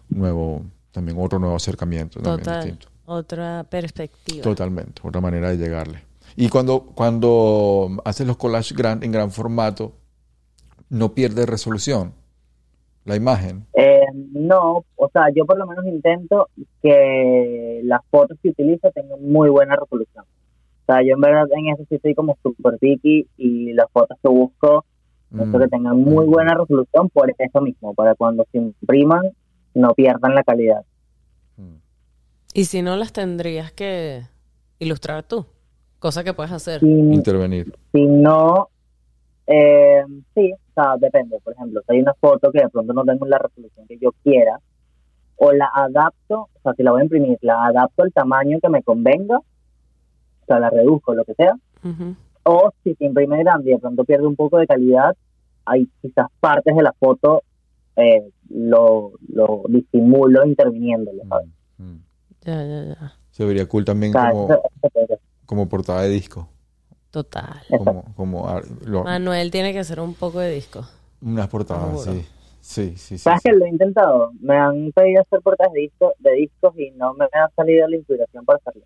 [0.09, 2.63] nuevo, también otro nuevo acercamiento también Total.
[2.65, 2.89] distinto.
[3.09, 4.43] Otra perspectiva.
[4.43, 5.99] Totalmente, otra manera de llegarle.
[6.35, 9.93] Y cuando, cuando haces los collages gran, en gran formato,
[10.89, 12.13] no pierde resolución
[13.05, 13.65] la imagen.
[13.73, 14.01] Eh,
[14.33, 16.49] no, o sea, yo por lo menos intento
[16.83, 20.25] que las fotos que utilizo tengan muy buena resolución.
[20.25, 24.17] O sea, yo en verdad en eso sí estoy como super picky y las fotos
[24.21, 24.85] que busco,
[25.29, 25.57] Mm.
[25.57, 29.31] que tengan muy buena resolución por eso mismo, para cuando se impriman
[29.73, 30.83] no pierdan la calidad.
[32.57, 34.23] Y si no, las tendrías que
[34.79, 35.45] ilustrar tú.
[35.99, 36.79] Cosa que puedes hacer.
[36.79, 37.71] Si, Intervenir.
[37.91, 38.69] si no,
[39.45, 41.39] eh, sí, o sea, depende.
[41.43, 44.11] Por ejemplo, si hay una foto que de pronto no tengo la resolución que yo
[44.23, 44.59] quiera,
[45.35, 48.69] o la adapto, o sea, si la voy a imprimir, la adapto al tamaño que
[48.69, 51.53] me convenga, o sea, la reduzco, lo que sea,
[52.41, 55.15] o si se imprime grande y de pronto pierde un poco de calidad,
[55.63, 57.43] hay quizás partes de la foto
[57.97, 61.49] eh, lo, lo disimulo interviniéndolo, ¿sabes?
[61.77, 62.06] Mm.
[62.47, 63.13] Ya, ya, ya.
[63.31, 64.47] Se vería cool también como,
[65.45, 66.47] como portada de disco.
[67.11, 67.61] Total.
[67.69, 70.85] Como, como ar- lo- Manuel tiene que hacer un poco de disco.
[71.21, 72.25] unas portadas, sí.
[72.61, 73.17] Sí, sí, sí.
[73.19, 73.49] ¿Sabes sí.
[73.49, 74.31] que lo he intentado?
[74.39, 77.95] Me han pedido hacer portadas de, disco, de discos y no me ha salido la
[77.97, 78.85] inspiración para hacerlo.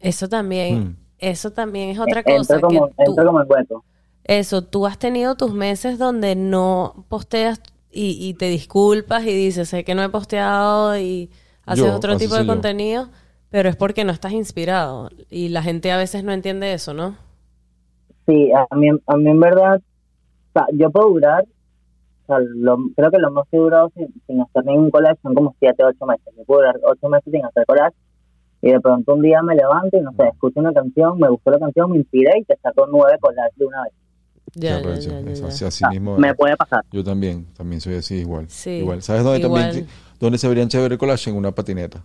[0.00, 0.96] Eso también, Mm.
[1.18, 2.60] eso también es otra Entro cosa.
[2.60, 3.84] como, que tú- entro como en hueco.
[4.24, 9.68] Eso, tú has tenido tus meses donde no posteas y, y te disculpas y dices,
[9.68, 11.30] sé que no he posteado y
[11.66, 12.46] haces Yo, otro así tipo de yo.
[12.46, 13.08] contenido,
[13.50, 15.10] pero es porque no estás inspirado.
[15.30, 17.16] Y la gente a veces no entiende eso, ¿no?
[18.26, 22.78] Sí, a mí, a mí en verdad, o sea, yo puedo durar, o sea, lo-
[22.96, 25.84] creo que lo más que he durado sin, sin hacer ningún collage son como 7,
[25.84, 26.32] 8 meses.
[26.36, 27.94] Yo puedo durar 8 meses sin hacer collage
[28.62, 31.50] y de pronto un día me levanto y no sé, escucho una canción, me gustó
[31.50, 33.92] la canción, me inspiré y te saco 9 collages de una vez.
[34.56, 35.46] Ya, ya, ya, ya, Es ya.
[35.48, 36.82] así, así O sea, mismo me puede pasar.
[36.92, 38.48] Yo también, también soy así igual.
[38.48, 39.02] Sí, Igual.
[39.02, 39.62] ¿Sabes dónde igual.
[39.64, 39.86] también
[40.24, 41.30] dónde se verían chévere el collage?
[41.30, 42.02] En una patineta.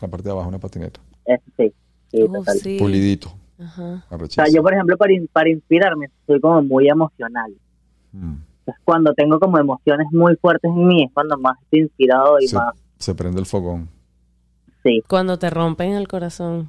[0.00, 1.00] La parte de abajo una patineta.
[1.24, 1.72] Eso sí,
[2.10, 2.58] sí, total.
[2.58, 2.76] sí.
[2.78, 3.32] Pulidito.
[3.60, 4.04] Ajá.
[4.10, 7.52] O sea, yo por ejemplo para, in- para inspirarme soy como muy emocional.
[8.12, 8.36] Mm.
[8.60, 12.46] Entonces cuando tengo como emociones muy fuertes en mí es cuando más estoy inspirado y
[12.48, 13.88] Se, más, se prende el fogón.
[14.84, 15.02] sí.
[15.08, 16.68] Cuando te rompen el corazón.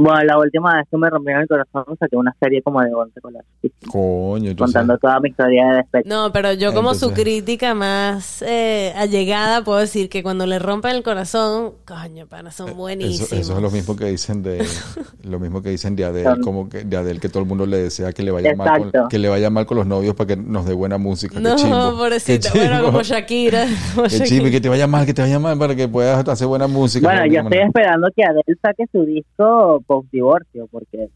[0.00, 3.20] Bueno, la última vez que me rompieron el corazón saqué una serie como de 11
[3.20, 3.48] collages.
[3.60, 5.00] sí, Coño, tú contando sabes.
[5.00, 6.08] toda mi historia de despecho.
[6.08, 10.60] No, pero yo como su Entonces- crítica más eh, allegada puedo decir que cuando le
[10.60, 13.32] rompen el corazón, coño, pana, son buenísimos.
[13.32, 14.58] Eso, eso es lo mismo que dicen de
[15.24, 17.66] lo mismo que dicen de Adele, Son- como que de Adele que todo el mundo
[17.66, 19.08] le desea que le vaya mal con, Exacto.
[19.08, 21.40] que le vaya mal con los novios para que nos dé buena música.
[21.40, 21.90] No, Qué chimbo.
[21.98, 22.52] pobrecita.
[22.52, 23.64] Qué Bueno, como Shakira.
[23.96, 24.50] como Qué Shakira.
[24.50, 27.04] que te vaya mal, que te vaya mal para que puedas hacer buena música.
[27.08, 27.64] Bueno, No, yo estoy no.
[27.66, 31.08] esperando que Adele saque su disco post divorcio porque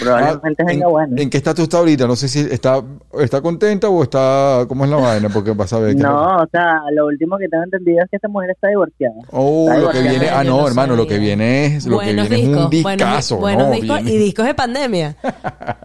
[0.00, 1.16] probablemente Ah, venga ¿en, bueno.
[1.18, 2.06] ¿En qué estatus está ahorita?
[2.06, 2.82] No sé si está,
[3.20, 4.64] está contenta o está...
[4.68, 5.28] ¿Cómo es la vaina?
[5.28, 6.02] Porque vas a ver que...
[6.02, 9.16] No, o sea, lo último que tengo entendido es que esta mujer está divorciada.
[9.30, 10.28] Oh, Está lo que viene...
[10.30, 11.86] Ah, no, no hermano, lo que viene es...
[11.86, 13.68] Lo que buenos viene es un discos, discazo, buenos, ¿no?
[13.68, 15.16] buenos discos Viene, y discos de pandemia.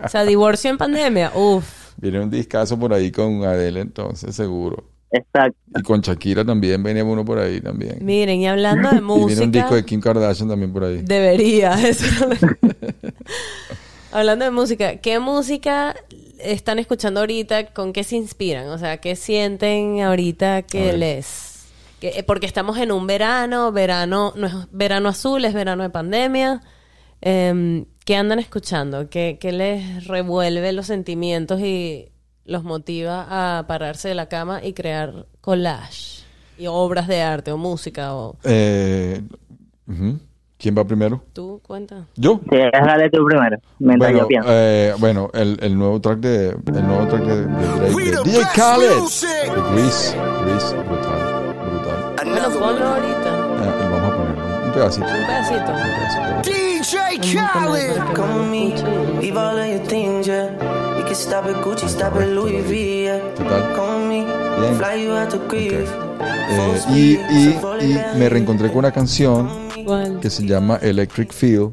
[0.03, 1.31] O sea, divorcio en pandemia.
[1.35, 1.95] Uf.
[1.97, 4.83] viene un discazo por ahí con Adele, entonces, seguro.
[5.11, 5.57] Exacto.
[5.75, 7.97] Y con Shakira también venía uno por ahí también.
[8.01, 11.01] Miren, y hablando de Y viene un música, disco de Kim Kardashian también por ahí.
[11.03, 11.73] debería.
[11.87, 12.05] eso
[14.11, 15.95] hablando de música, ¿qué música
[16.39, 17.67] están escuchando ahorita?
[17.73, 18.67] ¿Con qué se inspiran?
[18.69, 21.65] O sea, ¿qué sienten ahorita A que les...
[21.99, 26.61] que- porque estamos en un verano, verano, no es verano azul, es verano de pandemia.
[27.21, 29.09] Em, ¿Qué andan escuchando?
[29.09, 32.09] ¿Qué, qué les revuelve los sentimientos y
[32.49, 33.25] los motiva
[33.59, 36.19] a pararse de la cama y crear collage?
[36.57, 39.21] y obras de arte o música o Eh.
[40.57, 41.23] ¿Quién va primero?
[41.31, 42.05] tú cuenta.
[42.17, 42.41] ¿Yo?
[42.49, 44.49] Sí, dale tú primero, mientras Bueno, yo pienso.
[44.51, 48.43] eh, bueno el, el nuevo track de el nuevo track de, de de the DJ
[48.55, 49.29] Khaled, music.
[49.29, 52.15] de Grease, Grease, brutal, brutal.
[52.25, 53.29] Bueno, ponlo ahorita.
[53.29, 55.71] Eh, vamos a ponerlo un pedacito, Un pedacito.
[55.71, 56.51] un pedacito.
[56.51, 58.13] DJ Khaled.
[58.15, 60.49] Come with me, leave all of your things, yeah.
[61.11, 63.19] Stop at Gucci, stop at Louis V, yeah.
[63.35, 63.73] ¿Qué tal?
[63.75, 64.25] Come with
[64.59, 64.71] Bien.
[64.71, 65.89] me, fly you out to Greece.
[66.21, 69.49] Eh, y, y, y me reencontré con una canción
[69.85, 70.19] ¿Cuál?
[70.19, 71.71] que se llama Electric Feel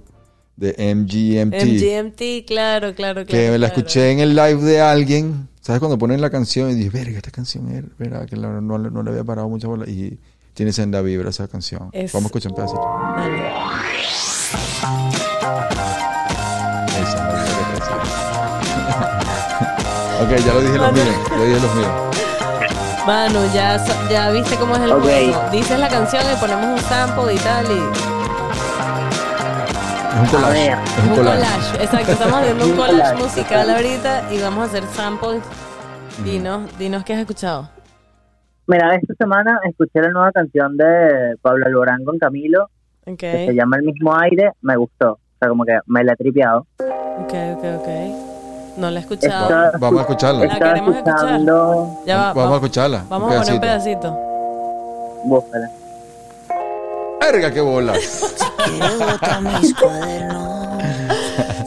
[0.56, 1.54] de MGMT.
[1.54, 3.26] MGMT, claro, claro, claro.
[3.26, 3.80] que me la claro.
[3.80, 5.48] escuché en el live de alguien.
[5.60, 5.80] ¿Sabes?
[5.80, 9.02] Cuando ponen la canción y dije, verga, esta canción es, verga, que no, le- no
[9.02, 9.84] le había parado mucha bola.
[9.88, 10.18] Y
[10.54, 11.88] tiene senda vibra esa canción.
[11.92, 12.80] Es- Vamos a escuchar un pedacito.
[13.16, 13.65] Dale.
[20.22, 21.14] Ok, ya lo dije los miren.
[21.30, 21.90] Ya dije los miren.
[23.06, 23.76] Manu, ya,
[24.10, 25.02] ya viste cómo es el Ok.
[25.02, 25.40] juego.
[25.52, 27.80] Dices la canción y ponemos un sample y tal y...
[30.16, 30.72] Es un collage.
[30.72, 31.36] Es un Un collage.
[31.38, 32.12] collage, exacto.
[32.12, 35.42] Estamos haciendo un collage musical ahorita y vamos a hacer samples.
[36.24, 37.68] Dinos, dinos qué has escuchado.
[38.66, 42.64] Mira, esta semana escuché la nueva canción de Pablo Alborán con Camilo,
[43.06, 45.12] Ok, que se llama El mismo aire, me gustó.
[45.12, 46.66] O sea, como que me la he tripeado.
[46.80, 47.88] ok, ok, ok.
[48.76, 49.44] No la he escuchado.
[49.44, 50.44] Estaba, Vamos a escucharla.
[50.46, 51.40] La queremos escuchar.
[52.06, 53.04] Ya va, Vamos a va- escucharla.
[53.08, 54.18] Vamos a poner un pedacito.
[55.24, 55.70] Búscala.
[57.20, 57.92] Verga, qué bola.
[58.64, 60.45] Quieres botar mis cuadernos.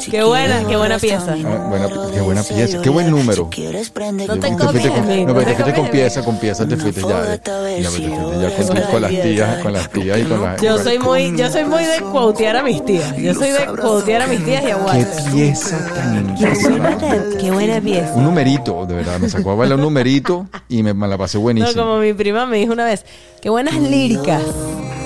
[0.10, 1.36] Si Qué buena, qué buena pieza.
[1.45, 3.43] Ah, buena- qué buena pieza, qué buen número.
[3.43, 5.89] No te fuiste con, copies, no, pero te no te fuiste con copies.
[5.91, 7.38] pieza, con pieza, te fuiste ya.
[7.38, 7.50] Te
[7.89, 10.62] fuiste ya con, las tías, con las tías y con las.
[10.62, 13.15] Yo soy muy, yo soy muy de quotear a mis tías.
[13.17, 15.08] Yo soy de quotear a mis tías y Qué aguante.
[15.32, 17.38] pieza tan Qué buena, impresionante.
[17.39, 18.13] qué buena pieza.
[18.15, 19.19] Un numerito, de verdad.
[19.19, 21.84] Me sacó a bailar un numerito y me, me la pasé No, buenísimo.
[21.84, 23.06] como mi prima me dijo una vez,
[23.41, 24.41] qué buenas líricas.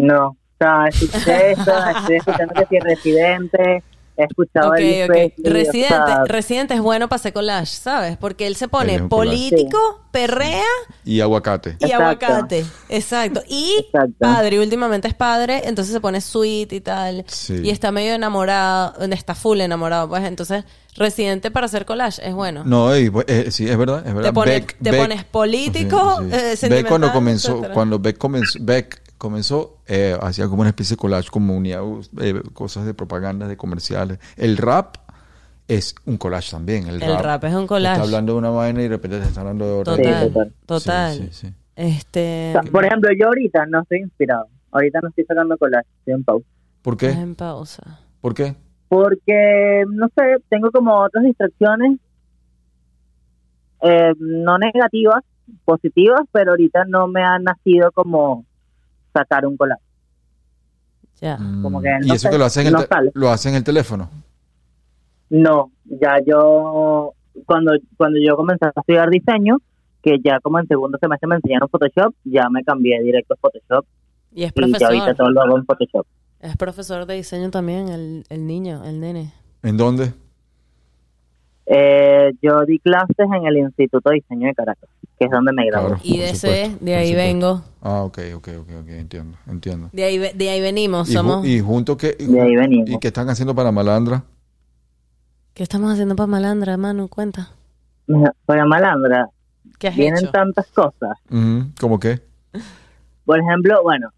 [0.00, 3.82] No, o sea, escuché esto, estoy escuchando que si Residente,
[4.16, 5.08] he escuchado Ok, a Elvis ok.
[5.08, 8.16] Presley, o Residente, sea, Residente es bueno para hacer collage, ¿sabes?
[8.16, 9.78] Porque él se pone político,
[10.12, 10.62] perrea
[11.04, 11.70] Y aguacate.
[11.80, 12.26] y Exacto.
[12.26, 12.64] aguacate.
[12.88, 13.42] Exacto.
[13.48, 14.14] Y Exacto.
[14.20, 17.24] padre, últimamente es padre, entonces se pone sweet y tal.
[17.26, 17.60] Sí.
[17.64, 20.64] Y está medio enamorado, está full enamorado, pues entonces
[20.96, 22.62] Residente para hacer collage es bueno.
[22.64, 24.28] No, y, pues, eh, sí, es verdad, es verdad.
[24.30, 27.74] Te pones- Beck- te Beck- pones político, eh, Beck cuando comenzó, etcétera.
[27.74, 31.80] cuando Beck comenzó, Beck comenzó, eh, hacía como una especie de collage, como unía
[32.20, 34.18] eh, cosas de propaganda, de comerciales.
[34.36, 34.96] El rap
[35.66, 36.86] es un collage también.
[36.86, 37.94] El, El rap es un collage.
[37.94, 39.96] Está hablando de una vaina y de repente te está hablando de otra.
[39.96, 40.52] Total, Sí, total.
[40.66, 41.12] total.
[41.14, 41.54] Sí, sí, sí.
[41.74, 44.46] Este, o sea, por ejemplo, yo ahorita no estoy inspirado.
[44.70, 46.46] Ahorita no estoy sacando collage, estoy en pausa.
[46.82, 47.20] ¿Por estás qué?
[47.22, 48.00] en pausa.
[48.20, 48.54] ¿Por qué?
[48.88, 51.98] Porque, no sé, tengo como otras distracciones,
[53.80, 55.24] eh, no negativas,
[55.64, 58.44] positivas, pero ahorita no me ha nacido como
[59.14, 59.80] sacar un collage.
[61.20, 61.36] Ya.
[61.62, 63.10] Como Mm, que y no eso sé, que lo hacen, en el no sale.
[63.14, 64.10] lo hacen en el teléfono.
[65.30, 67.14] No, ya yo,
[67.46, 69.58] cuando, cuando yo comencé a estudiar diseño,
[70.02, 73.86] que ya como en segundo semestre me enseñaron Photoshop, ya me cambié directo a Photoshop
[74.32, 75.16] Y es y ya ahorita profesor.
[75.16, 76.06] todo lo hago en Photoshop.
[76.40, 79.32] Es profesor de diseño también, el, el niño, el nene.
[79.62, 80.12] ¿En dónde?
[81.66, 85.64] Eh, yo di clases en el Instituto de Diseño de Caracas, que es donde me
[85.66, 85.88] gradué.
[85.88, 86.02] Claro.
[86.04, 87.62] Y de supuesto, de ahí vengo.
[87.80, 89.88] Ah, ok, ok, ok, ok, entiendo, entiendo.
[89.92, 91.46] De ahí, de ahí venimos, Y, ju- somos...
[91.46, 92.16] y junto que...
[92.18, 92.90] y De ahí ju- venimos.
[92.90, 94.22] ¿Y qué están haciendo para Malandra?
[95.54, 97.08] ¿Qué estamos haciendo para Malandra, Manu?
[97.08, 97.48] Cuenta.
[98.44, 99.30] Para Malandra,
[99.78, 100.32] ¿Qué has vienen hecho?
[100.32, 101.16] tantas cosas.
[101.80, 102.20] ¿Cómo qué?
[103.24, 104.10] Por ejemplo, bueno,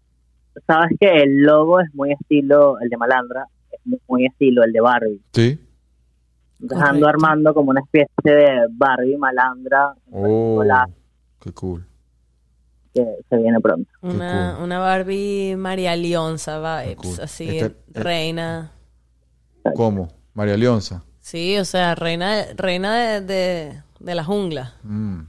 [0.65, 3.79] sabes que el logo es muy estilo, el de Malandra, es
[4.09, 5.21] muy estilo el de Barbie.
[5.31, 5.59] Sí.
[6.61, 7.07] Entonces ando Correcto.
[7.27, 10.63] armando como una especie de Barbie Malandra Oh,
[11.39, 11.85] qué cool.
[12.93, 13.89] que se viene pronto.
[14.01, 14.63] Una, cool.
[14.65, 17.19] una Barbie María Leonza vibes, cool.
[17.21, 18.71] así, Este- reina.
[19.75, 20.07] ¿Cómo?
[20.33, 21.03] María Leonza.
[21.19, 24.73] Sí, o sea, reina, reina de, de, de la jungla.
[24.83, 25.19] Mm,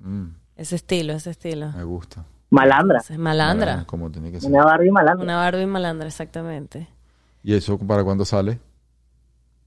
[0.00, 1.70] mm, Ese estilo, ese estilo.
[1.72, 2.24] me gusta.
[2.50, 3.84] Malandra, malandra.
[3.84, 4.50] Como tiene que ser.
[4.50, 5.24] una Barbie Malandra.
[5.24, 6.88] Una Barbie malandra, exactamente.
[7.42, 8.58] ¿Y eso para cuándo sale?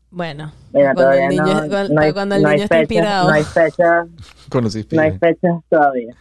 [0.09, 2.81] Bueno, Mira, cuando el niño, no, cuando, no hay, cuando el no niño está fecha,
[2.81, 3.27] inspirado.
[3.27, 4.07] no hay fecha,
[4.49, 6.15] Conocí no hay fechas todavía.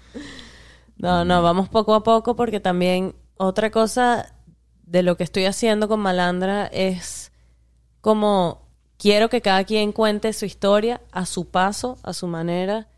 [0.98, 4.34] No, no, vamos poco a poco porque también otra cosa
[4.86, 7.32] de lo que estoy haciendo con Malandra es
[8.00, 8.68] como
[8.98, 12.88] quiero que cada quien cuente su historia a su paso, a su manera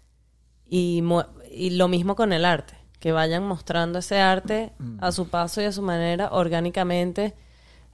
[0.69, 5.29] y, mu- y lo mismo con el arte, que vayan mostrando ese arte a su
[5.29, 7.35] paso y a su manera orgánicamente.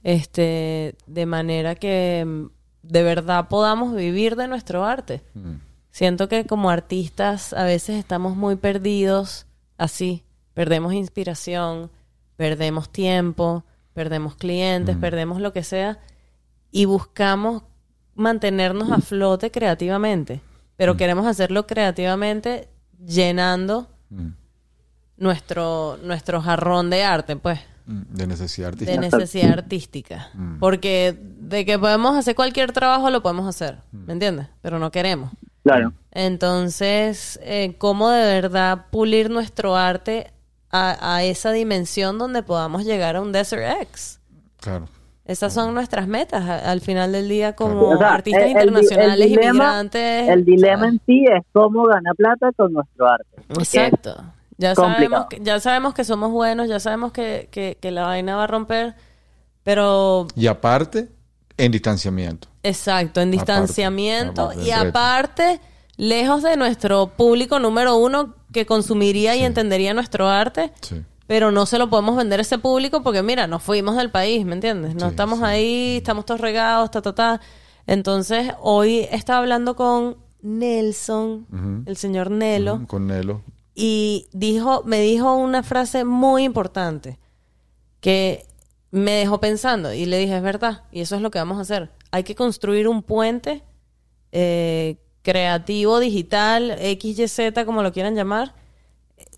[0.03, 2.45] este, de manera que mm,
[2.87, 5.21] de verdad podamos vivir de nuestro arte.
[5.33, 5.55] Mm.
[5.91, 9.45] Siento que como artistas a veces estamos muy perdidos
[9.77, 11.89] así, perdemos inspiración,
[12.35, 15.99] perdemos tiempo, perdemos clientes, perdemos lo que sea
[16.71, 17.63] y buscamos
[18.13, 20.41] mantenernos a flote creativamente,
[20.75, 22.69] pero queremos hacerlo creativamente
[23.05, 24.29] llenando Mm.
[25.17, 27.74] nuestro nuestro jarrón de arte, pues, Mm.
[27.87, 29.01] De necesidad de artística.
[29.01, 30.57] necesidad artística, Mm.
[30.59, 34.47] porque de que podemos hacer cualquier trabajo lo podemos hacer, ¿me entiendes?
[34.61, 35.31] Pero no queremos.
[35.63, 35.93] Claro.
[36.11, 40.31] Entonces, eh, ¿cómo de verdad pulir nuestro arte
[40.71, 44.19] a, a esa dimensión donde podamos llegar a un Desert X?
[44.59, 44.87] Claro.
[45.25, 48.59] Esas son nuestras metas al final del día como O sea, artistas el- el di-
[48.59, 50.29] el internacionales, dilema- inmigrantes.
[50.29, 50.91] El dilema ¿sabes?
[50.93, 53.25] en sí es cómo ganar plata con nuestro arte.
[53.49, 54.23] Exacto.
[54.57, 55.09] Ya complicado.
[55.09, 58.43] sabemos, que, ya sabemos que somos buenos, ya sabemos que, que, que la vaina va
[58.43, 58.95] a romper,
[59.63, 61.09] pero Y aparte,
[61.57, 62.47] en distanciamiento.
[62.63, 65.61] exacto, en distanciamiento aparte y aparte,
[65.97, 71.01] lejos de nuestro público número uno que consumiría y entendería nuestro arte, Sí.
[71.27, 74.45] pero no se lo podemos vender a ese público porque mira, nos fuimos del país,
[74.45, 74.95] ¿me entiendes?
[74.95, 77.41] No Sí, estamos ahí, estamos todos regados, ta, ta, ta.
[77.87, 83.41] Entonces, hoy estaba hablando con Nelson, el señor Nelo, Con Nelo.
[83.75, 87.19] Y dijo, me dijo una frase muy importante
[87.99, 88.45] que
[88.91, 91.61] me dejó pensando y le dije, es verdad, y eso es lo que vamos a
[91.61, 91.91] hacer.
[92.11, 93.63] Hay que construir un puente
[94.31, 98.55] eh, creativo, digital, XYZ, como lo quieran llamar,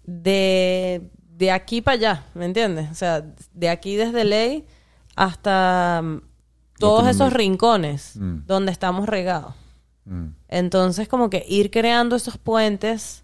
[0.06, 2.92] de, de aquí para allá, ¿me entiendes?
[2.92, 4.66] O sea, de aquí desde ley
[5.16, 6.22] hasta mm,
[6.80, 8.46] todos esos rincones Mm.
[8.46, 9.56] donde estamos regados.
[10.06, 10.28] Mm.
[10.48, 13.24] Entonces, como que ir creando esos puentes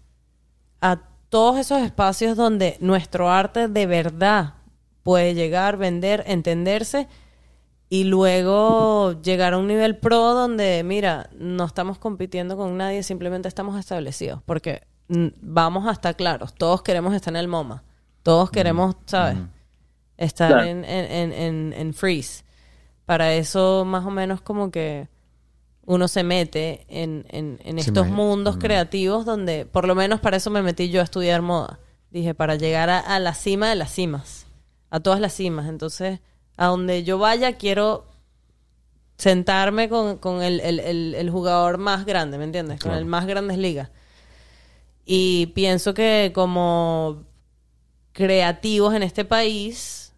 [0.84, 4.54] a todos esos espacios donde nuestro arte de verdad
[5.02, 7.08] puede llegar, vender, entenderse
[7.88, 13.48] y luego llegar a un nivel pro donde, mira, no estamos compitiendo con nadie, simplemente
[13.48, 14.42] estamos establecidos.
[14.44, 17.82] Porque mm, vamos a estar claros, todos queremos estar en el MoMA,
[18.22, 19.36] todos queremos, ¿sabes?
[20.16, 20.64] Estar Claro.
[20.68, 22.44] en, en, en, en- en freeze.
[23.06, 25.08] Para eso, más o menos, como que
[25.86, 28.58] uno se mete en, en, en estos mundos mm.
[28.60, 31.78] creativos donde, por lo menos para eso me metí yo a estudiar moda.
[32.10, 34.46] Dije, para llegar a, a la cima de las cimas,
[34.90, 35.68] a todas las cimas.
[35.68, 36.20] Entonces,
[36.56, 38.06] a donde yo vaya, quiero
[39.18, 42.78] sentarme con, con el, el- el- el jugador más grande, ¿me entiendes?
[42.80, 42.98] Con Claro.
[42.98, 43.90] el más grandes ligas.
[45.04, 47.24] Y pienso que como
[48.12, 50.12] creativos en este país,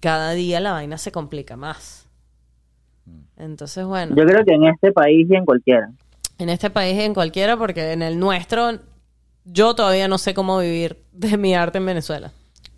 [0.00, 2.01] cada día la vaina se complica más.
[3.42, 5.90] Entonces, bueno, Yo creo que en este país y en cualquiera.
[6.38, 8.78] en este país y en cualquiera, porque en el nuestro,
[9.44, 12.32] yo todavía no sé cómo vivir de mi arte en Venezuela.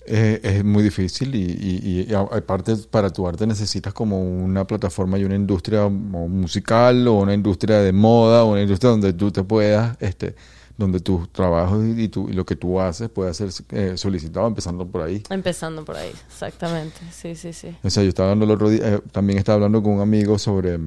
[0.06, 5.24] Es, es muy difícil y, y- aparte para tu arte necesitas como una plataforma y
[5.24, 9.96] una industria musical o una industria de moda o una industria donde tú te puedas,
[10.00, 10.34] este,
[10.76, 14.86] donde tus trabajos y, tu- y lo que tú haces pueda ser eh, solicitado empezando
[14.86, 15.22] por ahí.
[15.30, 16.96] Empezando por ahí, exactamente.
[17.12, 17.76] Sí, sí, sí.
[17.82, 20.38] O sea, yo estaba hablando el otro día, eh, también estaba hablando con un amigo
[20.38, 20.78] sobre,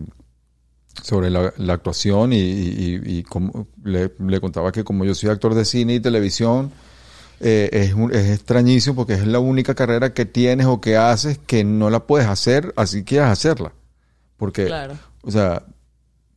[1.03, 5.15] sobre la, la actuación y, y- y- y como- le, le contaba que como yo
[5.15, 6.71] soy actor de cine y televisión,
[7.39, 11.37] eh, es, un- es extrañísimo porque es la única carrera que tienes o que haces
[11.37, 13.73] que no la puedes hacer así quieras hacerla.
[14.37, 14.95] Porque, Claro.
[15.23, 15.63] o sea,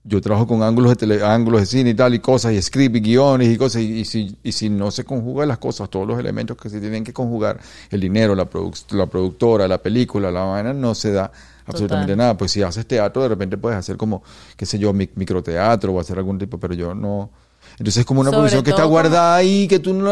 [0.03, 2.97] yo trabajo con ángulos de tele- ángulos de cine y tal y cosas y script
[2.97, 6.07] y guiones y cosas y, y si, y si no se conjugan las cosas, todos
[6.07, 7.61] los elementos que se tienen que conjugar,
[7.91, 11.31] el dinero, la, produc- la productora, la película, la vaina, no se da
[11.67, 12.17] absolutamente Total.
[12.19, 12.37] nada.
[12.37, 14.23] Pues si haces teatro, de repente puedes hacer como,
[14.57, 17.31] qué sé yo, mic- microteatro o hacer algún tipo, pero yo no...
[17.73, 20.11] Entonces es como una Sobre profesión que está guardada ahí, que tú no...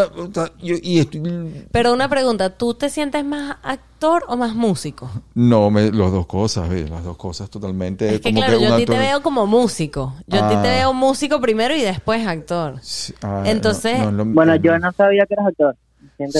[0.62, 5.10] yo- y estoy- Pero una pregunta, ¿tú te sientes más actor o más músico?
[5.34, 6.88] no, me, las dos cosas, ¿ves?
[6.88, 8.14] las dos cosas totalmente...
[8.14, 10.14] Es que como claro, que yo a ti te veo como músico.
[10.26, 10.74] Yo a ti te Ah.
[10.76, 12.76] veo músico primero y después actor.
[12.82, 14.60] Sí, ah, Entonces- no, no, no, Bueno, no.
[14.62, 15.76] yo no sabía que eras actor.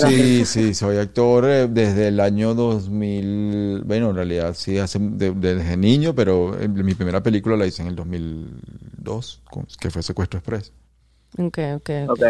[0.07, 5.31] Sí, sí, soy actor eh, desde el año 2000, bueno, en realidad sí, hace, de-
[5.31, 10.03] desde niño, pero eh, mi primera película la hice en el 2002, con- que fue
[10.03, 10.73] Secuestro Express.
[11.37, 12.09] Ok, ok, ok.
[12.11, 12.23] Ok.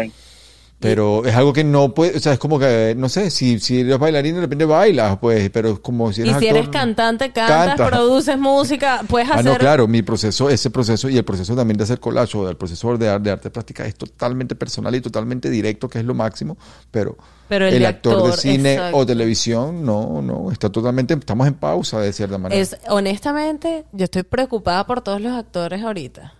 [0.78, 3.80] Pero es algo que no puede, o sea, es como que, no sé, si, si
[3.80, 6.70] eres bailarín de repente bailas, pues, pero es como si Y eres si actor, eres
[6.70, 7.86] cantante, cantas, Canta.
[7.86, 9.44] produces música, puedes Ah, hacer...
[9.44, 12.56] no, claro, mi proceso, ese proceso y el proceso también de hacer collage o del
[12.56, 16.56] proceso de, de arte plástica es totalmente personal y totalmente directo, que es lo máximo,
[16.90, 18.96] pero, Pero el actor, de cine exacto.
[18.96, 22.58] o televisión, no, no, está totalmente, estamos en pausa de cierta manera.
[22.58, 26.32] Es, honestamente, yo estoy preocupada por todos los actores ahorita.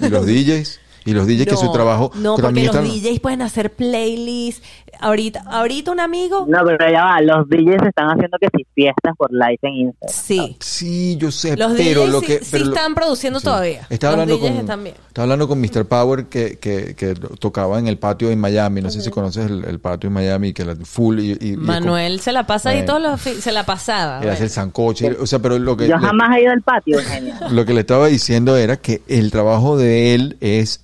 [0.00, 3.20] Y los DJs, Y los DJs que su trabajo No, que porque también los DJs
[3.20, 4.62] pueden hacer playlists.
[5.00, 6.46] Ahorita, ahorita un amigo.
[6.48, 10.14] No, pero ya va, los DJs están haciendo que si fiestas por live en Instagram.
[10.14, 10.56] Sí.
[10.60, 13.44] Sí, yo sé, Los pero DJs lo que sí pero están produciendo Sí.
[13.44, 13.86] todavía.
[13.90, 14.96] Estaba Los hablando DJs con están bien.
[15.08, 15.84] estaba hablando con Mr.
[15.86, 19.64] Power que, que, que tocaba en el patio en Miami, no sé si conoces el,
[19.64, 22.92] el patio en Miami que la full y, Manuel se la pasa ahí Bueno.
[23.18, 24.18] todos los se la pasaba.
[24.20, 24.32] bueno.
[24.38, 26.98] el sancoche, o sea, pero lo que Yo le- jamás he ido al patio,
[27.50, 30.80] lo que le estaba diciendo era que el trabajo de él es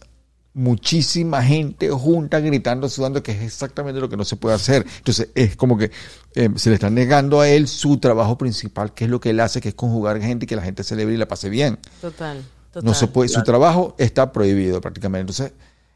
[0.53, 4.85] muchísima gente junta gritando, sudando, que es exactamente lo que no se puede hacer.
[4.99, 5.91] Entonces es como que
[6.35, 9.41] eh, se le está negando a él su trabajo principal, que es lo que él
[9.41, 11.79] hace, que es conjugar gente y que la gente celebre y la pase bien.
[12.01, 12.43] Total,
[12.73, 12.85] total.
[12.85, 15.33] No se puede, su trabajo está prohibido prácticamente.
[15.33, 15.53] Entonces,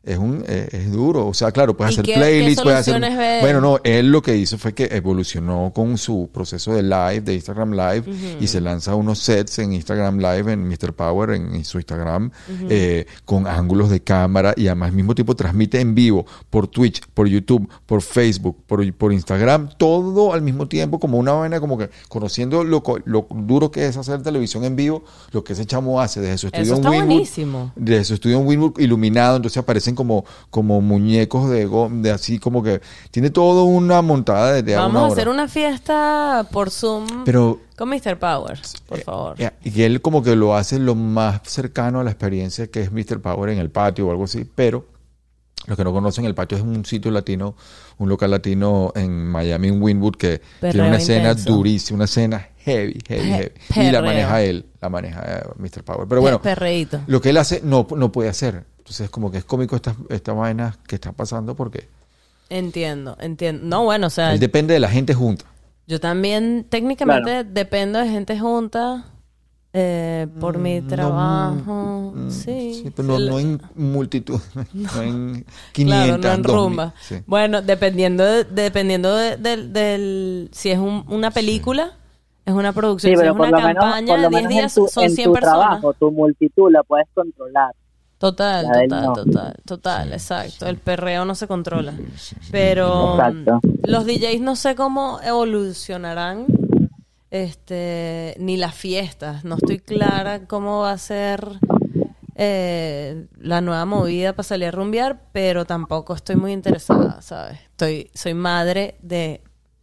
[0.07, 1.27] es un eh, es duro.
[1.27, 3.41] O sea, claro, puedes ¿Y hacer qué- playlists, qué puedes hacer.
[3.41, 7.35] Bueno, no, él lo que hizo fue que evolucionó con su proceso de live, de
[7.35, 8.05] Instagram Live,
[8.41, 10.93] y se lanza unos sets en Instagram Live, en Mr.
[10.95, 12.31] Power, en, su Instagram,
[12.69, 17.27] eh, con ángulos de cámara, y además mismo tiempo transmite en vivo por Twitch, por
[17.29, 21.91] YouTube, por Facebook, por, por Instagram, todo al mismo tiempo, como una vaina, como que
[22.09, 26.21] conociendo lo, lo duro que es hacer televisión en vivo, lo que ese chamo hace
[26.21, 27.73] desde su estudio Eso en está Winwood, buenísimo.
[27.77, 32.63] de su estudio en Winwood iluminado, entonces aparecen como, como muñecos de, de así como
[32.63, 32.81] que
[33.11, 35.13] tiene todo una montada de, de Vamos una a hora.
[35.13, 38.19] hacer una fiesta por Zoom Pero con Mr.
[38.19, 39.35] Power, por favor.
[39.41, 42.93] eh, y él como que lo hace lo más cercano a la experiencia que es
[42.93, 43.21] Mr.
[43.21, 44.87] Power en el patio o algo así, pero
[45.67, 47.57] los que no conocen el patio es un sitio latino,
[47.97, 52.99] un local latino en Miami, en Winwood, que tiene una escena durísima, una escena heavy,
[53.09, 53.89] heavy, heavy.
[53.89, 55.83] Y la maneja él, la maneja eh, Mr.
[55.83, 56.07] Power.
[56.07, 56.41] Pero bueno,
[57.07, 58.67] lo que él hace no, no puede hacer.
[58.85, 61.89] Entonces, como que es cómico esta, esta vaina que está pasando porque
[62.51, 63.65] Entiendo, entiendo.
[63.65, 65.47] No, bueno, o sea, él depende de la gente junta.
[65.87, 69.07] yo también técnicamente dependo de gente junta
[69.73, 72.13] eh, por mi trabajo.
[72.15, 72.93] Mm, sí.
[72.95, 74.39] pero no, Sí, no en multitud,
[74.75, 76.95] no en 500, Claro, no en 2000, rumba.
[77.01, 77.17] sí.
[77.27, 81.93] Bueno, dependiendo de- dependiendo de- del, del- si es un- una película,
[82.45, 84.29] es una producción, Sí, si pero es por una lo menos, campaña por lo de
[84.29, 85.59] 10 menos en días tu, son en 100 tu personas.
[85.61, 87.75] trabajo, tu multitud la puedes controlar.
[88.25, 90.67] Total, total, total, total, exacto.
[90.67, 91.93] El perreo no se controla.
[92.51, 93.61] Pero Exacto.
[93.83, 96.47] los DJs no sé cómo evolucionarán,
[97.31, 99.45] este, ni las fiestas.
[99.45, 101.47] No estoy clara cómo va a ser
[102.35, 107.61] eh, la nueva movida para salir a rumbear, pero tampoco estoy muy interesada, ¿sabes?
[107.61, 109.43] Estoy, soy madre de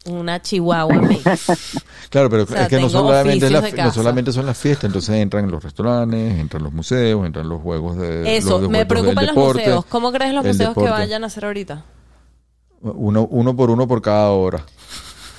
[0.09, 1.23] una chihuahua mix.
[2.11, 5.49] Claro, pero sea, es que no solamente, la- no solamente son las fiestas, entonces entran
[5.49, 9.59] los restaurantes, entran los museos, entran los juegos de Eso, los me preocupan los deporte,
[9.61, 9.85] museos.
[9.85, 11.85] ¿Cómo crees los museos que vayan a hacer ahorita?
[12.81, 14.59] Uno, uno por uno por cada hora.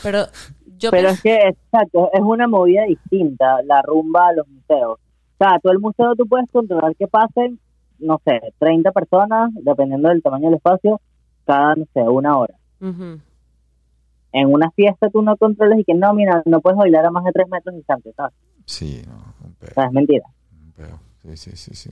[0.02, 0.24] Pero
[0.78, 4.98] yo Pero es que, exacto, es una movida distinta, la rumba a los museos.
[4.98, 7.58] O sea, todo el museo tú puedes controlar que pasen,
[7.98, 11.00] no sé, 30 personas, dependiendo del tamaño del espacio,
[11.46, 12.54] cada, no sé, una hora.
[14.32, 17.24] En una fiesta tú no controlas y que no, mira, no puedes bailar a más
[17.24, 18.34] de 3 metros distantes, ¿sabes?
[18.64, 19.14] Sí, no,
[19.44, 20.24] un O sea, es mentira.
[20.52, 20.98] un peo.
[21.22, 21.90] Sí, sí, sí, sí.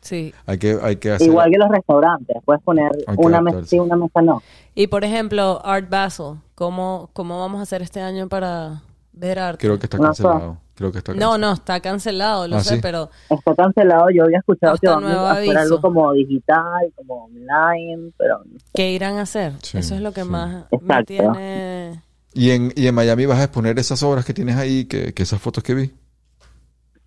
[0.00, 0.32] Sí.
[0.46, 1.26] Hay que, hay que hacer...
[1.28, 4.42] Igual que los restaurantes, puedes poner Hay una mesa sí, una mesa no.
[4.74, 9.66] Y por ejemplo, Art Basel, ¿cómo, ¿cómo vamos a hacer este año para ver arte?
[9.66, 10.58] Creo que está No, cancelado.
[10.78, 11.38] Creo que está no, cancelado.
[11.38, 12.80] no, está cancelado, lo Ah, sé, ¿sí?
[12.80, 15.58] pero Está cancelado, yo había escuchado Hasta que van nuevo a hacer aviso.
[15.60, 19.54] algo como digital, como online, pero ¿qué irán a hacer?
[19.62, 20.28] Sí, Eso es lo que sí.
[20.30, 21.04] más me Exacto.
[21.06, 22.02] tiene...
[22.32, 25.22] ¿Y en, y en Miami vas a exponer esas obras que tienes ahí, que, que
[25.24, 25.92] esas fotos que vi.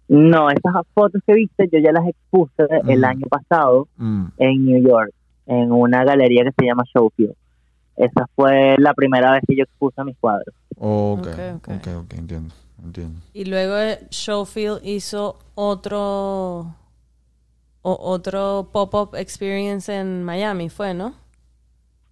[0.09, 3.05] no, esas fotos que viste yo ya las expuse el Mm.
[3.05, 4.25] año pasado Mm.
[4.37, 5.11] en New York,
[5.45, 7.33] en una galería que se llama Showfield.
[7.95, 10.53] Esa fue la primera vez que yo expuse mis cuadros.
[10.77, 11.67] Ok, Ok, ok.
[11.67, 12.53] ok, ok, entiendo,
[12.83, 13.19] entiendo.
[13.33, 16.75] Y luego eh, Showfield hizo otro...
[17.83, 21.13] o- otro pop-up experience en Miami, ¿fue, no?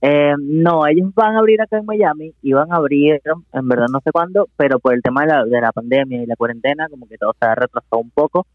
[0.02, 4.00] Eh, no, ellos van a abrir acá en Miami, iban a abrir, en verdad no
[4.02, 7.06] sé cuándo, pero por el tema de la, de la pandemia y la cuarentena, como
[7.06, 8.48] que todo se ha retrasado un poco.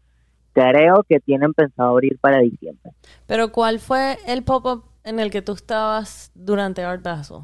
[0.53, 2.93] Creo que tienen pensado abrir para diciembre.
[3.27, 7.41] Pero ¿cuál fue el pop-up en el que tú estabas durante Art Basel?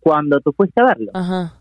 [0.00, 1.54] Cuando tú fuiste a verlo, Ajá.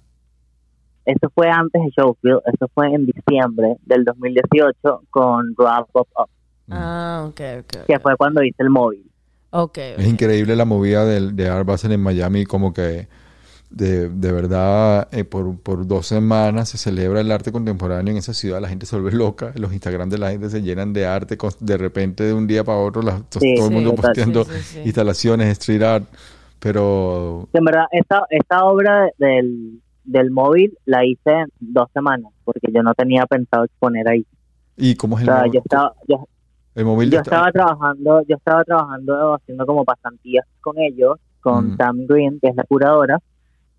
[1.12, 6.30] Eso fue antes de Showfield, eso fue en diciembre del 2018 con Wrap Up Up,
[6.72, 7.86] Ah, ok, ok.
[7.88, 9.03] que fue cuando hice el móvil.
[9.51, 13.07] Ok, Es increíble la movida del- de, Art Basel en Miami, como que
[13.72, 18.34] de, de verdad eh, por, por dos semanas se celebra el arte contemporáneo en esa
[18.34, 21.38] ciudad, la gente se vuelve loca, los Instagram de la gente se llenan de arte,
[21.38, 24.60] con- de repente de un día para otro Sí, todo el mundo posteando Sí, sí,
[24.64, 24.82] sí.
[24.86, 26.05] instalaciones, street art,
[26.60, 29.82] pero en verdad, esta, esta obra del,
[30.12, 34.26] del móvil la hice en dos semanas, porque yo no tenía pensado exponer ahí.
[34.78, 35.51] ¿y cómo es O el sea, móvil?
[35.53, 36.28] yo estaba, yo,
[36.76, 41.78] El móvil yo estaba trabajando, yo estaba trabajando haciendo como pasantías con ellos, con Mm.
[41.78, 43.20] Tam Green, que es la curadora,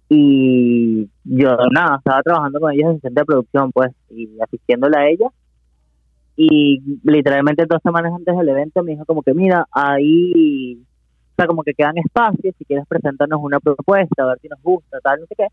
[0.08, 5.08] y yo nada, estaba trabajando con ellos en asistente de producción, pues, y asistiéndola a
[5.08, 5.28] ella.
[6.36, 10.74] Y literalmente dos semanas antes del evento me dijo como que mira, ahí,
[11.32, 14.60] o sea, como que quedan espacios, si quieres presentarnos una propuesta, a ver si nos
[14.62, 15.46] gusta, tal, no sé qué.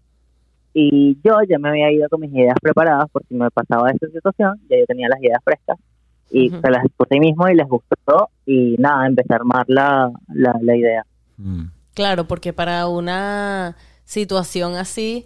[0.79, 4.05] Y yo ya me había ido con mis ideas preparadas por si me pasaba esta
[4.09, 5.79] situación, ya yo tenía las ideas frescas
[6.29, 10.11] y se las puse ahí mismo y les gustó y nada, empecé a armar la,
[10.31, 11.03] la, la idea.
[11.37, 11.63] Mm.
[11.95, 15.25] Claro, porque para una situación así,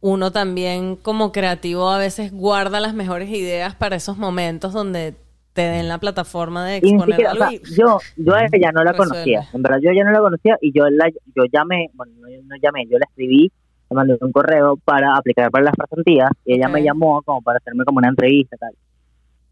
[0.00, 5.14] uno también como creativo a veces guarda las mejores ideas para esos momentos donde
[5.52, 7.44] te den la plataforma de exponer siquiera, o algo.
[7.48, 9.14] sea, y- yo, yo a ella no la Resuelve.
[9.14, 12.28] conocía, en verdad yo ya no la conocía y yo la, yo llamé, bueno, no,
[12.44, 13.50] no llamé, yo la escribí,
[13.90, 16.72] le mandé un correo para aplicar para las pasantías y ella Ok.
[16.74, 18.72] me llamó como para hacerme como una entrevista tal.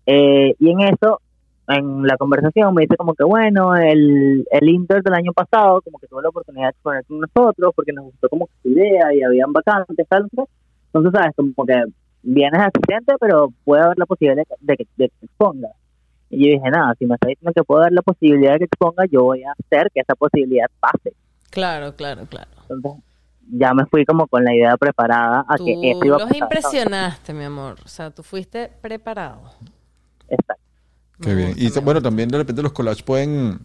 [0.06, 1.20] Eh, y en eso,
[1.66, 5.98] en la conversación me dice como que bueno, el, el Inter del año pasado como
[5.98, 9.22] que tuvo la oportunidad de exponer con nosotros porque nos gustó como su idea y
[9.22, 10.26] habían vacantes, tal.
[10.86, 11.82] Entonces, sabes, como que
[12.22, 15.72] vienes asistente, pero puede haber la posibilidad de, que- de que expongas.
[16.30, 18.64] Y yo dije, nada, si me está diciendo que puedo dar la posibilidad de que
[18.64, 21.12] exponga, yo voy a hacer que esa posibilidad pase.
[21.50, 22.48] Claro, claro, claro.
[22.68, 23.02] Entonces,
[23.50, 26.28] ya me fui como con la idea preparada a Tú que eso iba a los
[26.28, 26.42] pasar.
[26.42, 27.76] impresionaste, mi amor.
[27.84, 29.40] O sea, tú fuiste preparado.
[30.28, 30.62] Exacto.
[31.20, 31.54] Qué bien.
[31.56, 33.58] Y bueno, también de repente los collages pueden,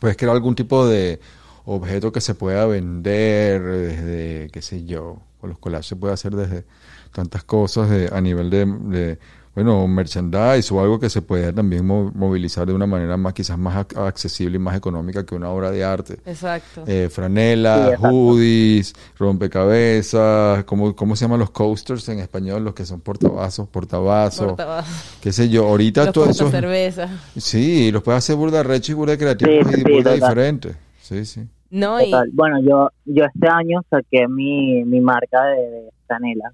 [0.00, 1.20] puedes crear algún tipo de
[1.66, 6.34] objeto que se pueda vender desde, qué sé yo, con los collages se puede hacer
[6.34, 6.64] desde
[7.12, 9.18] tantas cosas de- a nivel de, de,
[9.62, 13.58] bueno, merchandise o algo que se pueda también mo- movilizar de una manera más, quizás
[13.58, 16.14] más ac- accesible y más económica que una obra de arte.
[16.26, 16.84] Exacto.
[16.86, 18.08] Eh, franelas, Sí, exacto.
[18.08, 22.64] hoodies, rompecabezas, ¿cómo, ¿cómo se llaman los coasters en español?
[22.64, 25.18] Los que son portavasos, portavasos, Portavasos.
[25.20, 25.66] qué sé yo.
[25.68, 26.50] Ahorita Los todo eso...
[26.50, 27.08] cerveza.
[27.36, 30.20] Sí, los puedes hacer burda recho y burda creativo Sí, y sí, burda total.
[30.20, 30.74] diferente.
[31.00, 31.42] Sí, sí.
[31.70, 32.10] No, y.
[32.32, 36.52] Bueno, yo yo este año saqué mi, mi marca de, de franela,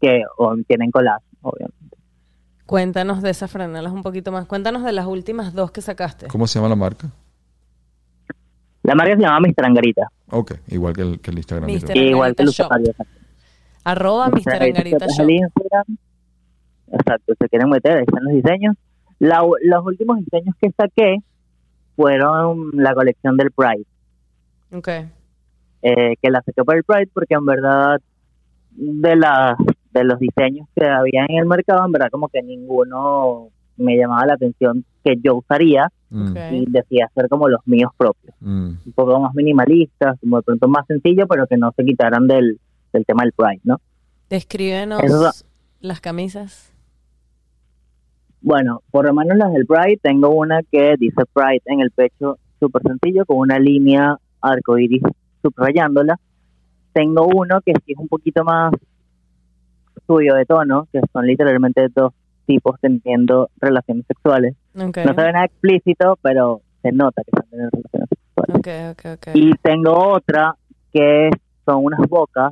[0.00, 1.75] que o, tienen collage, obviamente.
[2.66, 4.46] Cuéntanos de esas franelas un poquito más.
[4.46, 6.26] Cuéntanos de las últimas dos que sacaste.
[6.28, 7.08] ¿Cómo se llama la marca?
[8.82, 9.64] La marca se llama Mr.
[9.64, 11.68] Angarita, Ok, igual que el, que el Instagram.
[11.70, 11.84] Mr.
[11.86, 12.04] creo.
[12.10, 12.74] igual que exacto.
[13.84, 14.62] Arroba Mr.
[14.62, 15.28] Angarita Shop.
[16.92, 18.76] Exacto, se quieren meter, ahí están los diseños.
[19.18, 21.16] La- los últimos diseños que saqué
[21.96, 23.84] fueron la colección del Pride,
[24.72, 24.88] Ok.
[25.82, 28.00] eh, que la saqué para el Pride porque en verdad
[28.72, 29.56] de las
[29.98, 34.26] de los diseños que había en el mercado, en verdad como que ninguno me llamaba
[34.26, 38.70] la atención que yo usaría Mm, y decidí hacer como los míos propios, mm.
[38.86, 42.60] un poco más minimalistas, como de pronto más sencillo, pero que no se quitaran del,
[42.92, 43.80] del tema del Pride, ¿no?
[44.30, 45.44] Descríbenos
[45.80, 46.72] las camisas.
[48.40, 52.38] Bueno, por lo menos las del Pride, tengo una que dice Pride en el pecho,
[52.60, 55.02] súper sencillo, con una línea arcoiris
[55.42, 56.20] subrayándola.
[56.92, 58.72] Tengo uno que sí es un poquito más
[60.06, 62.12] suyo de tono, que son literalmente dos
[62.46, 64.54] tipos teniendo relaciones sexuales.
[64.74, 64.98] Ok.
[64.98, 68.56] No se ve nada explícito, pero se nota que están teniendo relaciones sexuales.
[68.56, 69.34] Ok, ok, ok.
[69.34, 70.54] Y tengo otra
[70.92, 71.30] que
[71.64, 72.50] son unas bocas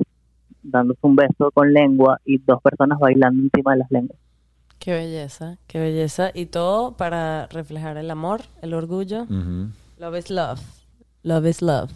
[0.61, 4.19] dándose un beso con lengua y dos personas bailando encima de las lenguas.
[4.79, 6.31] Qué belleza, qué belleza.
[6.33, 9.23] Y todo para reflejar el amor, el orgullo.
[9.23, 9.69] Ujú.
[9.97, 10.59] Love is love.
[11.23, 11.91] Love is love.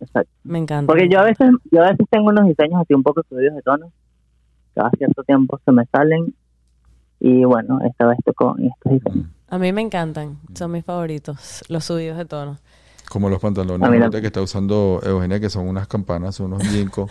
[0.00, 0.30] Exacto.
[0.44, 0.86] Me encanta.
[0.86, 3.62] Porque yo a veces, yo a veces tengo unos diseños así un poco subidos de
[3.62, 3.90] tono.
[4.78, 6.32] Cada cierto tiempo se me salen.
[7.20, 9.26] Y bueno, esta vez tocó en estos diseños.
[9.48, 10.38] A mí me encantan.
[10.54, 11.64] Son mis favoritos.
[11.68, 12.58] Los subidos de tono.
[13.08, 17.08] Como los pantalones ahorita que está usando Eugenia, que son unas campanas, son unos ginkgo.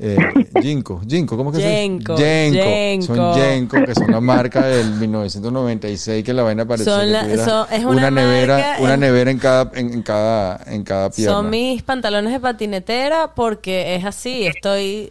[0.00, 0.16] Eh,
[0.62, 3.06] Ginkgo, Ginkgo, ¿cómo que Yenko, se Yenko.
[3.14, 3.84] Son Yenko.
[3.84, 7.66] Que son una marca del 1996 que la vaina parecía Son que la- tuviera son-
[7.72, 11.34] es una nevera, marca una nevera en cada, en, en cada, en cada pierna.
[11.34, 14.46] Son mis pantalones de patinetera porque es así.
[14.46, 15.10] Estoy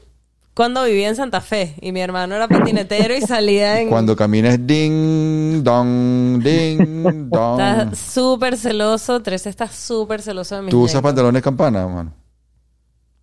[0.57, 3.89] cuando vivía en Santa Fe y mi hermano era patinetero y salía en...
[3.89, 7.59] Cuando camines ding, dong, ding, dong.
[7.61, 9.21] Está súper celoso.
[9.21, 12.11] Tres está súper celoso de mis ¿Tú usas pantalones campana, mano?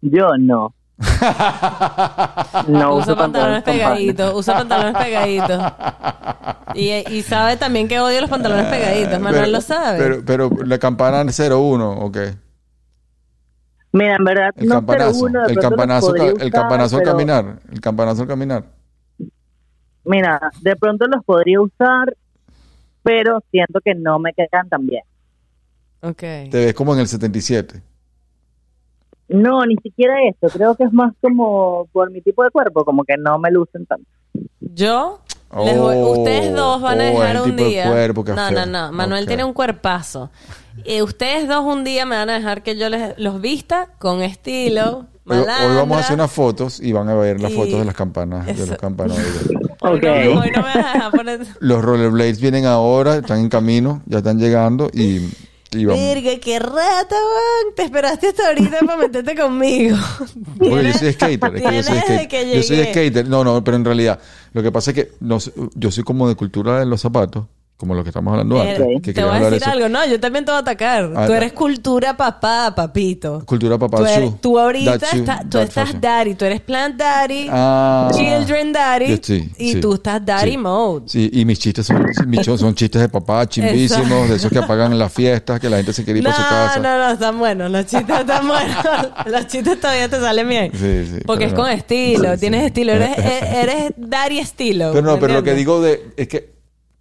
[0.00, 0.72] Yo no.
[2.68, 5.60] No usa uso pantalones pegaditos, usa pantalones pegaditos.
[6.76, 9.98] Y, y sabe también que odio los pantalones pegaditos, Manuel Pero- lo sabe.
[9.98, 12.18] Pero, pero la campana 01, ¿ok?
[13.94, 17.58] Mira, en verdad, El no campanazo, uno de el campanazo, el campanazo al pero- caminar,
[17.70, 18.64] el campanazo al caminar.
[20.04, 22.14] Mira, de pronto los podría usar,
[23.04, 25.04] pero siento que no me quedan tan bien.
[26.02, 26.18] ok.
[26.18, 27.80] Te ves como en el 77.
[29.28, 30.48] No, ni siquiera eso.
[30.52, 33.86] Creo que es más como por mi tipo de cuerpo, como que no me lucen
[33.86, 34.06] tanto.
[34.60, 35.20] Yo,
[35.64, 37.90] Les voy- Oh, ustedes dos van a oh, dejar un día.
[37.90, 38.92] cuerpo, no, no, no.
[38.92, 40.30] Manuel tiene un cuerpazo.
[40.84, 44.22] Y ustedes dos un día me van a dejar que yo les, los vista con
[44.22, 45.06] estilo.
[45.26, 47.84] Hoy, hoy vamos a hacer unas fotos y van a ver las Y- fotos de
[47.86, 49.48] las campanas, de los campanoides.
[49.80, 50.02] Hoy, Ok.
[50.02, 51.46] no, hoy no me vas a dejar poner.
[51.60, 55.30] Los rollerblades vienen ahora, están en camino, ya están llegando y,
[55.74, 56.00] y vamos.
[56.02, 57.74] Virga, qué rata, weón.
[57.74, 59.96] Te esperaste hasta ahorita para meterte conmigo.
[60.58, 62.28] Porque yo soy skater, es que yo soy skater.
[62.28, 63.28] que Yo soy skater.
[63.28, 64.18] No, no, pero en realidad,
[64.52, 65.38] lo que pasa es que no
[65.74, 67.46] yo soy como de cultura de los zapatos,
[67.76, 68.78] como lo que estamos hablando antes.
[69.02, 69.88] que te voy a decir algo.
[69.88, 71.10] No, yo también te voy a atacar.
[71.16, 71.36] Ah, tú no.
[71.36, 73.42] eres cultura papá, papito.
[73.44, 76.00] Cultura papá, Tú, eres- tú ahorita you, tú estás fashion.
[76.00, 78.08] daddy, tú eres plant daddy, Ah.
[78.14, 80.56] children daddy, sí, y sí, tú estás daddy sí.
[80.56, 81.02] mode.
[81.08, 84.58] Sí, y mis chistes son, mis chos- son chistes de papá, chimbísimos, de esos que
[84.60, 86.78] apagan las fiestas, que la gente se quiere ir No, para su casa.
[86.80, 87.70] no, no, están buenos.
[87.70, 88.76] Los chistes están buenos.
[89.26, 90.70] los chistes todavía te salen bien.
[90.72, 91.70] Sí, sí, Porque es con no.
[91.70, 92.92] estilo, tienes estilo.
[92.92, 94.90] Eres, eres daddy estilo.
[94.92, 96.53] Pero no, ¿me pero lo que digo de, es que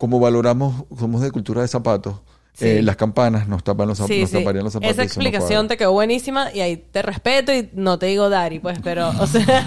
[0.04, 2.16] como valoramos, somos de cultura de zapatos,
[2.52, 2.66] Sí.
[2.68, 4.38] eh, las campanas nos tapan los, Sí, nos sí.
[4.40, 4.92] taparían los zapatos.
[4.92, 8.60] Esa no explicación te quedó buenísima y ahí te respeto y no te digo daddy,
[8.60, 9.66] pues, pero, o sea,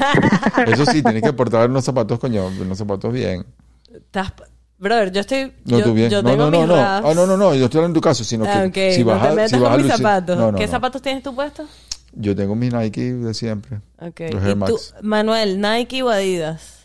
[0.66, 3.46] Eso sí, tienes que portar unos zapatos, coño, unos zapatos bien.
[3.94, 4.34] estás,
[4.78, 6.10] brother, yo estoy, No, yo, tú bien.
[6.10, 6.76] yo no, tengo no, no, mis no.
[6.76, 7.06] raps.
[7.08, 7.54] Ah, no, no, no.
[7.54, 9.56] Yo estoy hablando en tu caso, sino que si vas no te a, metas si
[9.58, 10.36] vas con a mis lucir- zapatos.
[10.36, 10.70] No, no, ¿Qué no.
[10.70, 11.70] zapatos tienes tú puestos?
[12.12, 13.80] Yo tengo mis Nike de siempre.
[14.00, 14.20] Ok.
[14.32, 14.78] Los ¿Y tú.
[15.02, 16.84] Manuel, Nike o Adidas?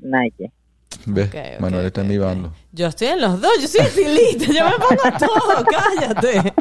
[0.00, 0.52] Nike.
[1.06, 1.30] ¿Ves?
[1.60, 2.52] Manuel está en mi bando.
[2.72, 6.52] Yo estoy en los dos, yo soy estilista, yo me pongo todo, cállate.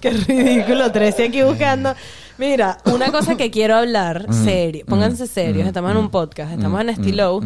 [0.00, 1.94] Qué ridículo, 13 aquí buscando.
[2.38, 6.88] Mira, una cosa que quiero hablar, serio, pónganse serios, estamos en un podcast, estamos en
[6.90, 7.40] Estilo.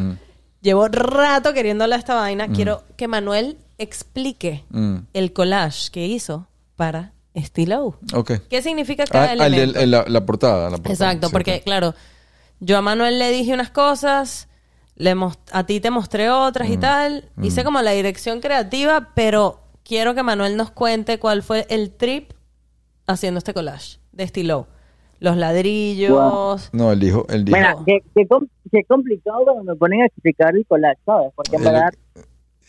[0.60, 4.96] Llevo rato queriendo hablar de esta vaina, quiero que Manuel explique Mm.
[5.14, 7.98] el collage que hizo para Estilo.
[8.12, 8.32] Ok.
[8.50, 9.78] ¿Qué significa cada Ah, elemento?
[9.78, 10.92] el- la, la portada, la portada.
[11.12, 11.94] Exacto, porque claro,
[12.60, 14.48] yo a Manuel le dije unas cosas,
[14.98, 15.14] le
[15.52, 16.80] a ti te mostré otras y Mm.
[16.80, 21.92] tal, hice como la dirección creativa, pero quiero que Manuel nos cuente cuál fue el
[21.92, 22.32] trip
[23.06, 24.66] haciendo este collage de estilo.
[25.20, 26.10] Los ladrillos.
[26.12, 26.56] Wow.
[26.72, 27.56] No, él dijo, él dijo.
[27.56, 31.32] Mira, qué, qué, com- qué complicado cuando me ponen a explicar el collage, ¿sabes?
[31.34, 31.90] Porque en El- verdad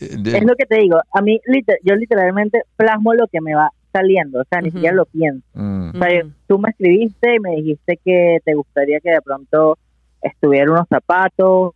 [0.00, 0.98] de- es lo que te digo.
[1.12, 4.94] A mí, liter- yo literalmente plasmo lo que me va saliendo, o sea, ni siquiera
[4.94, 5.44] lo pienso.
[5.54, 6.32] Mm, O sea, Ujú.
[6.48, 9.76] tú me escribiste y me dijiste que te gustaría que de pronto
[10.22, 11.72] estuvieran unos zapatos,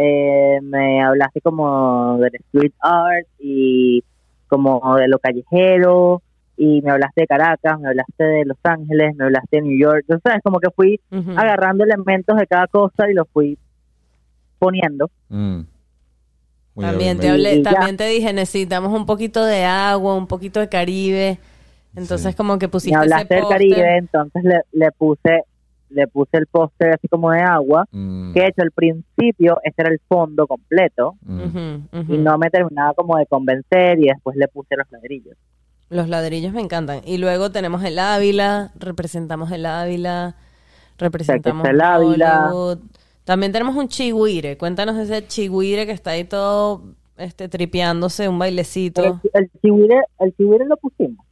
[0.00, 4.02] eh, me hablaste como del street art y
[4.46, 6.22] como de lo callejero,
[6.56, 10.04] y me hablaste de Caracas, me hablaste de Los Ángeles, me hablaste de New York,
[10.08, 11.00] o sea, es como que fui
[11.36, 13.58] agarrando elementos de cada cosa y los fui
[14.58, 15.10] poniendo.
[15.28, 15.60] mm.
[16.80, 17.72] También te me- hablé, Y ya.
[17.72, 21.38] también te dije, necesitamos un poquito de agua, un poquito de Caribe.
[21.96, 22.36] Entonces Sí.
[22.36, 25.42] como que Me pusiste hablaste ese del Caribe, entonces le, le puse
[25.90, 29.74] le puse el póster así como de agua, Mm, que de hecho al principio ese
[29.78, 32.12] era el fondo completo, mm.
[32.12, 35.36] Y no me terminaba como de convencer y después le puse los ladrillos.
[35.90, 37.00] Los ladrillos me encantan.
[37.04, 40.36] Y luego tenemos el Ávila, representamos el Ávila,
[40.98, 42.46] representamos el Ávila.
[42.52, 42.78] Hollywood.
[43.24, 44.56] También tenemos un chihuire.
[44.58, 46.82] Cuéntanos de ese chihuire que está ahí todo
[47.16, 49.02] este, tripeándose, un bailecito.
[49.02, 51.24] el, el chihuire, el chihuire lo pusimos.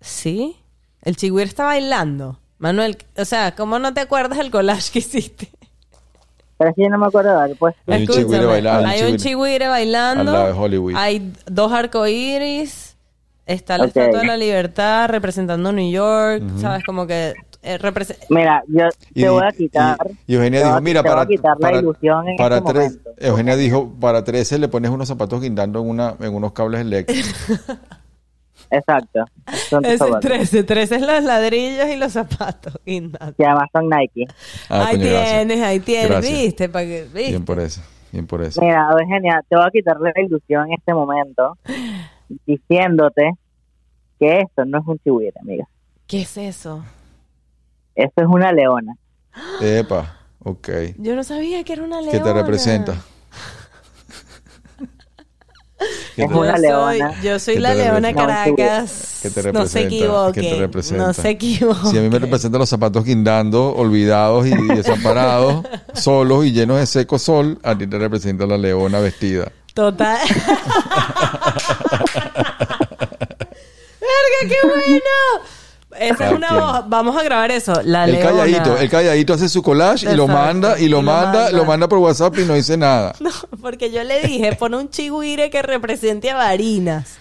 [0.00, 0.56] ¿Sí?
[1.02, 2.38] El chihuire está bailando.
[2.62, 5.50] Manuel, o sea, ¿cómo no te acuerdas del collage que hiciste?
[6.56, 9.16] Pero es que yo no me acuerdo de pues Hay un chihuire bailando, Hay un
[9.16, 10.30] chihuire bailando.
[10.30, 10.94] Al lado de Hollywood.
[10.96, 12.94] Hay dos arcoíris.
[13.46, 13.86] Está la.
[13.86, 16.44] Estatua de la Libertad representando New York.
[16.60, 16.84] ¿Sabes?
[16.84, 17.34] Como que
[17.64, 17.78] eh,
[18.30, 19.96] Mira, yo Y, te voy a y- quitar.
[20.28, 22.36] y Eugenia te voy dijo, a- mira, te voy a para, la para, ilusión en
[22.36, 22.98] para este tres.
[23.18, 27.32] Eugenia dijo, para 13 le pones unos zapatos guindando en, una, en unos cables eléctricos.
[28.70, 29.24] Exacto.
[29.68, 30.20] Son es zapatos.
[30.20, 30.64] 13.
[30.64, 32.78] 13 es los ladrillos y los zapatos.
[32.86, 33.34] guindando.
[33.36, 34.26] Que además son Nike.
[34.68, 35.30] Ah, ahí coño, gracias.
[35.46, 36.08] tienes, ahí tienes.
[36.10, 36.40] Gracias.
[36.40, 36.68] ¿Viste?
[36.68, 37.30] Pa' que- ¿viste?
[37.30, 37.82] Bien por eso,
[38.12, 38.60] bien por eso.
[38.62, 41.58] Mira, Eugenia, te voy a quitar la ilusión en este momento
[42.46, 43.30] diciéndote
[44.18, 45.66] que esto no es un chihuire, amiga.
[46.06, 46.84] ¿Qué es eso?
[47.94, 48.94] Esto es una leona.
[49.60, 50.68] Epa, ok.
[50.98, 52.12] Yo no sabía que era una leona.
[52.12, 52.94] ¿Qué te representa?
[56.16, 58.12] ¿Qué Es te- Yo soy, yo soy ¿Qué la leona?
[58.14, 59.18] Caracas.
[59.22, 59.88] ¿Qué te No se representa?
[60.32, 60.60] ¿Qué te equivoque.
[60.60, 61.06] representa?
[61.06, 61.88] No se equivoque.
[61.90, 65.64] Si a mí me representan los zapatos guindando, olvidados y desamparados,
[65.94, 69.50] solos y llenos de seco sol, a ti te representa la leona vestida.
[69.74, 70.18] Total.
[74.02, 75.51] ¡Verga, qué bueno!
[75.98, 76.60] Esa es una quien.
[76.60, 76.88] voz.
[76.88, 77.72] Vamos a grabar eso.
[77.84, 78.28] La el leona.
[78.30, 81.50] calladito, el calladito hace su collage y lo manda, y lo Y lo manda, manda.
[81.52, 83.14] lo manda por WhatsApp y no dice nada.
[83.20, 83.30] No,
[83.60, 87.16] porque yo le dije, pon un chihuire que represente a Barinas.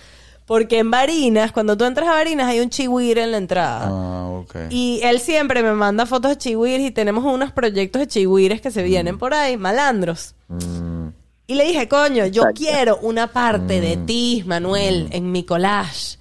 [0.47, 3.87] Porque en Barinas, cuando tú entras a Barinas, hay un chihuire en la entrada.
[3.89, 4.55] Ah, ok.
[4.69, 8.69] Y él siempre me manda fotos de chihuires y tenemos unos proyectos de chihuires que
[8.71, 10.33] se vienen por ahí, malandros.
[10.49, 11.07] Mm,
[11.47, 12.59] Y le dije, coño, yo Exacto.
[12.59, 15.15] quiero una parte de ti, Manuel, Mm.
[15.15, 16.17] en mi collage.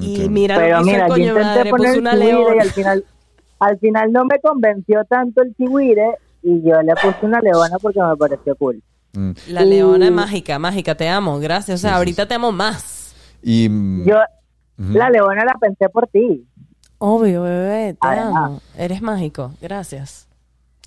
[0.00, 2.62] Y mira Pero mira, yo intenté madre, poner una chihuire y leona.
[2.62, 3.04] al final,
[3.58, 8.00] al final no me convenció tanto el chihuire y yo le puse una leona porque
[8.02, 8.82] me pareció cool.
[9.12, 9.30] Mm.
[9.48, 11.80] La leona es mágica, mágica, te amo, gracias.
[11.80, 13.14] O sea, Sí, sí, ahorita te amo más.
[13.42, 13.68] Y
[14.04, 14.16] Yo
[14.78, 16.46] la leona la pensé por ti.
[16.98, 18.44] Obvio, bebé, te Además.
[18.44, 18.60] amo.
[18.76, 20.28] Eres mágico, gracias.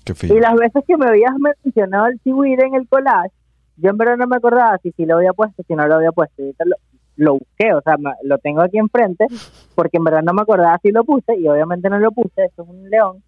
[0.04, 0.14] qué.
[0.26, 1.32] Y las veces que me habías
[1.64, 3.32] mencionado el chihuire en el collage,
[3.76, 6.12] yo en verdad no me acordaba si sí lo había puesto, si no lo había
[6.12, 6.42] puesto.
[6.42, 6.76] Y lo,
[7.16, 9.26] lo busqué, o sea, me- lo tengo aquí enfrente,
[9.74, 12.62] porque en verdad no me acordaba si lo puse, y obviamente no lo puse, eso
[12.62, 13.22] es un león.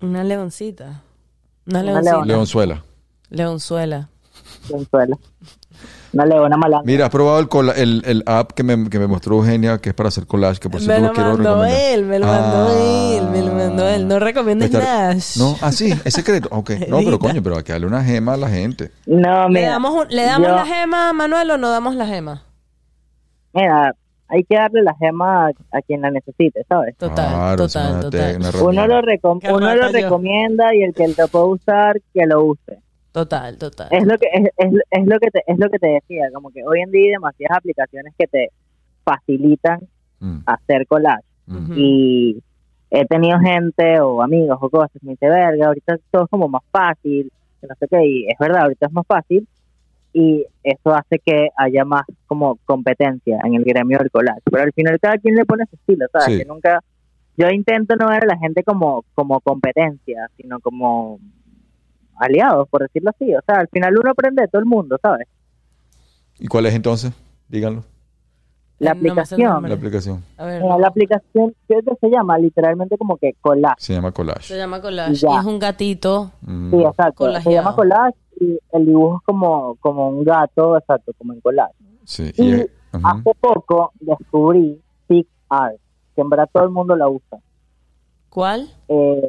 [0.00, 1.02] Una leoncita.
[1.66, 2.10] Una Una leoncita.
[2.12, 2.26] leona.
[2.26, 2.84] Leonzuela.
[3.30, 4.08] Leonzuela.
[4.70, 5.18] Venezuela.
[6.12, 6.82] Una leona malanga.
[6.84, 9.90] Mira, has probado el, cola- el, el app que me, que me mostró Eugenia, que
[9.90, 11.80] es para hacer collage, que por cierto lo lo quiero mandó recomendar.
[11.92, 13.16] él, me lo mandó Ah.
[13.16, 14.08] él, me lo mandó él.
[14.08, 15.36] No recomiendes Estar- Nash.
[15.36, 16.48] No, ah, sí, es secreto.
[16.50, 16.70] Ok.
[16.88, 18.90] No, pero coño, pero hay que darle una gema a la gente.
[19.06, 19.70] No, ¿Le mira.
[19.70, 22.42] damos, un- ¿le damos yo- la gema a Manuel o no damos la gema?
[23.52, 23.94] Mira,
[24.28, 26.96] hay que darle la gema a, a quien la necesite, ¿sabes?
[26.96, 28.40] Total, Claro, total, total.
[28.62, 32.78] Uno lo, recom- uno lo recomienda y el que lo pueda usar, que lo use.
[33.12, 33.88] Total, total.
[33.90, 36.50] Es lo que es, es, es lo que te, es lo que te decía, como
[36.50, 38.48] que hoy en día hay demasiadas aplicaciones que te
[39.04, 39.80] facilitan
[40.22, 41.72] Mm, hacer collage mm.
[41.76, 42.42] Y
[42.90, 46.46] he tenido gente o amigos o cosas que me dice, verga, ahorita todo es como
[46.46, 49.48] más fácil, que no sé qué, y es verdad, ahorita es más fácil
[50.12, 54.72] y eso hace que haya más como competencia en el gremio del collage, pero al
[54.72, 56.26] final cada quien le pone su estilo, ¿sabes?
[56.26, 56.38] Sí.
[56.38, 56.80] Que nunca,
[57.36, 61.18] yo intento no ver a la gente como, como competencia, sino como
[62.16, 65.26] aliados, por decirlo así, o sea, al final uno aprende de todo el mundo, ¿sabes?
[66.38, 67.12] ¿Y cuál es entonces?
[67.48, 67.84] Díganlo.
[68.78, 69.62] La Eh, no aplicación.
[69.68, 70.24] La aplicación.
[70.38, 73.74] A ver, Mira, la aplicación, creo que se llama literalmente como que collage.
[73.78, 74.56] Se llama se collage.
[74.56, 75.12] llama collage.
[75.12, 76.30] Y es un gatito.
[76.40, 76.70] Mm.
[76.70, 77.40] Sí, exacto.
[77.42, 78.16] Se llama collage
[78.72, 81.74] el dibujo es como, como un gato, exacto, como en collage.
[82.04, 82.32] Sí.
[82.36, 82.70] Y Y, eh,
[83.02, 85.76] hace poco descubrí PixArt,
[86.14, 87.38] que en verdad todo el mundo la usa.
[88.28, 88.68] ¿Cuál?
[88.88, 89.28] Eh,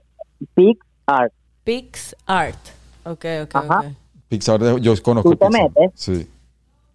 [0.55, 1.34] PixArt.
[1.64, 2.57] Pix Art.
[3.05, 3.80] Ok, ok, Ajá.
[3.80, 3.86] ok.
[4.28, 5.64] Pixar, de- yo conozco Tú te Pixar.
[5.64, 5.91] metes.
[5.95, 6.30] Sí.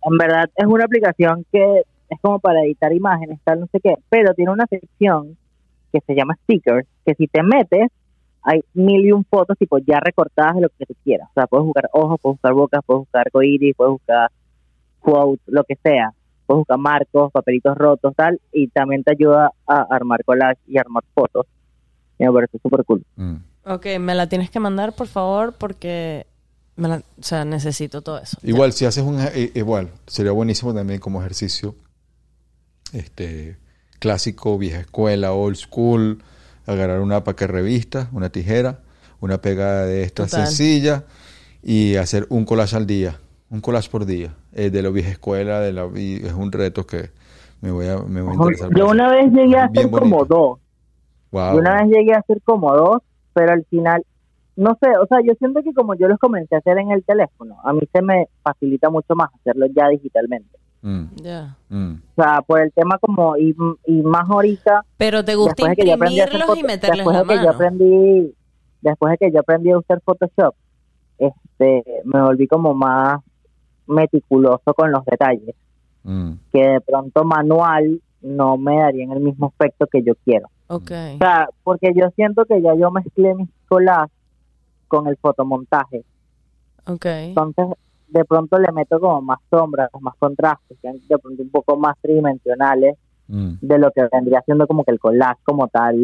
[0.03, 3.95] En verdad es una aplicación que es como para editar imágenes, tal, no sé qué,
[4.09, 5.37] pero tiene una sección
[5.93, 7.89] que se llama stickers, que si te metes,
[8.49, 11.29] hay mil y un fotos tipo ya recortadas de lo que tú quieras.
[11.31, 14.31] O sea, puedes buscar ojos, puedes buscar bocas, puedes buscar arcoíris, puedes buscar
[15.01, 16.13] quotes, lo que sea.
[16.47, 21.03] Puedes buscar marcos, papelitos rotos, tal, y también te ayuda a armar collage y armar
[21.13, 21.45] fotos.
[22.21, 23.05] Y me parece súper cool.
[23.17, 23.35] Mm.
[23.65, 26.25] Ok, me la tienes que mandar, por favor, porque
[26.77, 28.39] me la- o sea, necesito todo eso.
[28.45, 29.19] Igual, si haces un...
[29.21, 31.75] eh, igual, sería buenísimo también como ejercicio
[32.93, 33.57] este
[33.99, 36.23] clásico, vieja escuela, old school,
[36.67, 38.81] agarrar una paca revista, una tijera,
[39.21, 40.47] una pegada de esta Total.
[40.47, 41.05] sencilla
[41.63, 43.19] y hacer un collage al día,
[43.51, 46.87] un collage por día, eh, de la vieja escuela, de la, y es un reto
[46.87, 47.11] que
[47.61, 48.71] me voy a, me voy a interesar.
[48.77, 50.35] Yo una vez llegué a hacer como bonito.
[50.35, 50.59] dos.
[51.33, 51.55] Wow.
[51.55, 53.03] Yo una vez llegué a hacer como dos,
[53.33, 54.05] pero al final,
[54.57, 57.05] no sé, o sea, yo siento que como yo los comencé a hacer en el
[57.05, 60.59] teléfono, a mí se me facilita mucho más hacerlo ya digitalmente.
[60.83, 61.57] Mm, Ya.
[61.69, 61.93] mm.
[62.17, 63.55] O sea, por el tema como, y,
[63.87, 66.61] y más ahorita, Pero te gusta después de que yo aprendí a hacer imprimirlos y
[66.63, 67.51] foto- meterles después la de que yo mano.
[67.55, 68.35] aprendí,
[68.83, 70.55] después de que yo aprendí a usar Photoshop,
[71.19, 73.21] este, me volví como más
[73.87, 75.55] meticuloso con los detalles,
[76.05, 76.33] Mm.
[76.53, 80.49] que de pronto manual no me darían el mismo efecto que yo quiero.
[80.69, 80.91] Ok.
[81.15, 84.13] O sea, porque yo siento que ya yo mezclé mis collages
[84.89, 86.05] con el fotomontaje.
[86.87, 87.07] Ok.
[87.07, 87.67] Entonces,
[88.09, 91.97] de pronto le meto como más sombras, más contrastes, que de pronto un poco más
[92.01, 92.97] tridimensionales
[93.29, 93.55] Mm.
[93.61, 95.97] de lo que vendría siendo como que el collage como tal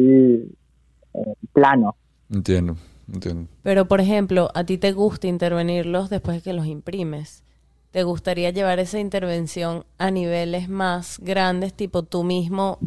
[1.14, 1.94] eh, plano.
[2.30, 2.76] Entiendo,
[3.12, 3.48] entiendo.
[3.62, 7.44] Pero, por ejemplo, a ti te gusta intervenirlos después de que los imprimes.
[7.90, 12.78] ¿Te gustaría llevar esa intervención a niveles más grandes, tipo tú mismo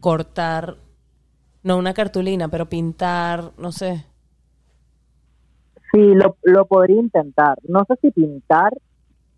[0.00, 0.76] cortar,
[1.62, 4.06] no una cartulina, pero pintar, no sé?
[5.92, 7.58] Sí, lo, lo podría intentar.
[7.64, 8.72] No sé si pintar,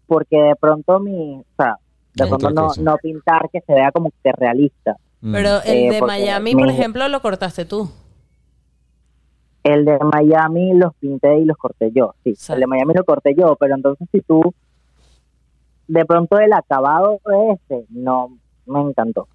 [0.07, 1.77] porque de pronto mi, o sea,
[2.15, 4.97] de pronto no, no pintar que se vea como que realista.
[5.21, 5.33] Mm.
[5.33, 7.91] Pero el Eh, de Miami, mi- por ejemplo, lo cortaste tú.
[9.63, 12.31] El de Miami los pinté y los corté yo, sí.
[12.31, 12.55] Exacto.
[12.55, 14.55] El de Miami lo corté yo, pero entonces si tú,
[15.89, 18.37] de pronto el acabado de ese, no
[18.67, 19.27] me encantó.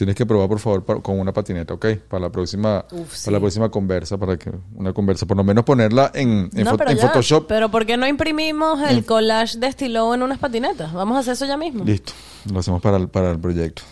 [0.00, 1.86] Tienes que probar, por favor, pa- con una patineta, ¿ok?
[2.08, 3.26] Para la próxima, Uf, sí.
[3.26, 6.72] para la próxima conversa, para que una conversa, por lo menos ponerla en, en, no,
[6.72, 7.08] fo- pero en ya.
[7.08, 7.46] Photoshop.
[7.46, 10.90] Pero ¿por qué no imprimimos el collage de estilo en unas patinetas?
[10.94, 11.84] Vamos a hacer eso ya mismo.
[11.84, 12.14] Listo,
[12.50, 13.82] lo hacemos para el, para el proyecto.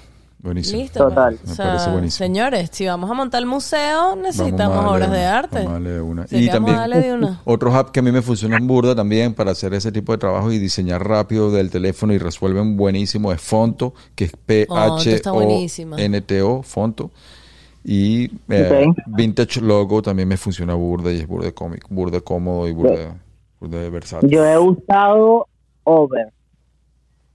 [0.41, 0.81] Buenísimo.
[0.81, 1.09] Listo.
[1.09, 1.35] Total.
[1.37, 1.47] pues.
[1.47, 2.27] Me O sea, parece buenísimo.
[2.27, 5.57] Señores, si vamos a montar el museo, Vamos necesitamos a darle obras de arte.
[5.57, 6.27] vamos a darle una.
[6.31, 7.41] Y que vamos a darle de también una.
[7.45, 10.53] otros apps que a mí me funcionan burda también para hacer ese tipo de trabajo
[10.53, 14.33] y diseñar rápido del teléfono y resuelven buenísimo es Fonto, que es
[14.69, 15.97] Fonto está buenísima.
[15.97, 17.11] P-H-O-N-T-O, Fonto.
[17.85, 18.87] Y eh.
[19.07, 23.17] Vintage Logo también me funciona burda y es burda de cómic, burda cómodo y burda,
[23.61, 24.29] burda de versátil.
[24.29, 25.47] Yo he usado
[25.85, 26.33] Over,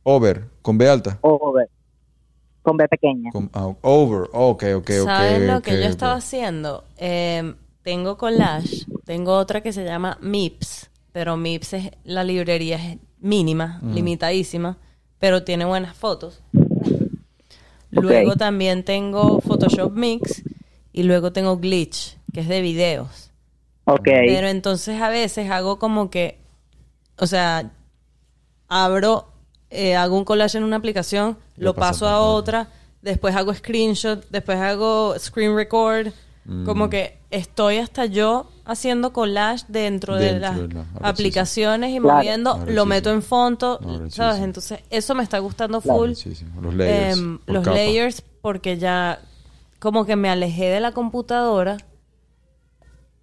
[0.03, 1.17] Over, con B alta.
[1.21, 1.67] Over,
[2.63, 3.29] con B pequeña.
[3.31, 4.89] Con- ah, over, ok, ok, ok.
[5.03, 6.85] ¿Saben lo que yo estaba haciendo?
[6.97, 7.53] Eh,
[7.83, 13.79] tengo collage, tengo otra que se llama Mips, pero Mips es la librería es mínima,
[13.83, 14.77] limitadísima,
[15.19, 16.41] pero tiene buenas fotos.
[17.91, 20.43] Luego también tengo Photoshop Mix
[20.91, 23.31] y luego tengo Glitch, que es de videos.
[23.85, 24.05] Ok.
[24.05, 26.39] Pero entonces a veces hago como que,
[27.17, 27.71] o sea,
[28.67, 29.27] abro,
[29.73, 32.67] eh, hago un collage en una aplicación, Lo paso a otra,
[33.01, 36.07] después hago screenshot, después hago screen record,
[36.45, 36.65] Mm.
[36.65, 40.99] como que estoy hasta yo haciendo collage dentro, de las de la- arrechísimo.
[41.07, 42.17] aplicaciones y Claro.
[42.17, 43.21] moviendo, lo meto en
[43.79, 44.09] Arrechísimo.
[44.09, 44.41] ¿sabes?
[44.41, 45.99] Entonces eso me está gustando Claro.
[45.99, 46.13] full.
[46.15, 47.17] Sí, sí, Los layers.
[47.17, 47.77] Em, por los capa.
[47.77, 49.19] layers porque ya
[49.79, 51.77] como que me alejé de la computadora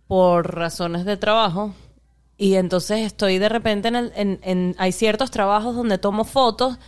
[0.06, 1.72] por razones de trabajo
[2.40, 6.78] y entonces estoy de repente en, el, en, en- hay ciertos trabajos donde tomo fotos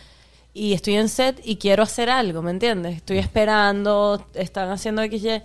[0.51, 2.95] y estoy en set y quiero hacer algo, ¿me entiendes?
[2.95, 5.41] Estoy esperando, están haciendo XY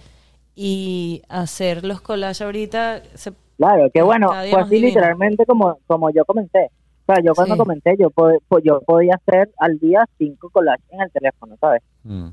[0.57, 4.89] y hacer los collages ahorita se- Claro, que bueno, fue más así divino.
[4.89, 6.71] literalmente como, como yo comenté.
[7.07, 7.59] O sea, yo cuando Sí.
[7.59, 11.83] comenté, yo, pod- po- yo podía hacer al día cinco collages en el teléfono, ¿sabes?
[12.05, 12.29] Mm,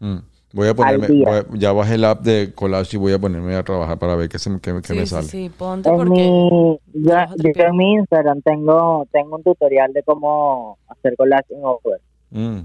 [0.00, 0.18] mm.
[0.52, 1.24] Voy a ponerme, día.
[1.28, 4.16] voy a- ya bajé el app de collage y voy a ponerme a trabajar para
[4.16, 5.26] ver qué, se, qué, qué sí, me sí, sale.
[5.28, 10.78] sí, ponte En porque mi, yo, en mi Instagram tengo, tengo un tutorial de cómo
[10.88, 12.00] hacer collage en Over.
[12.30, 12.58] Mm,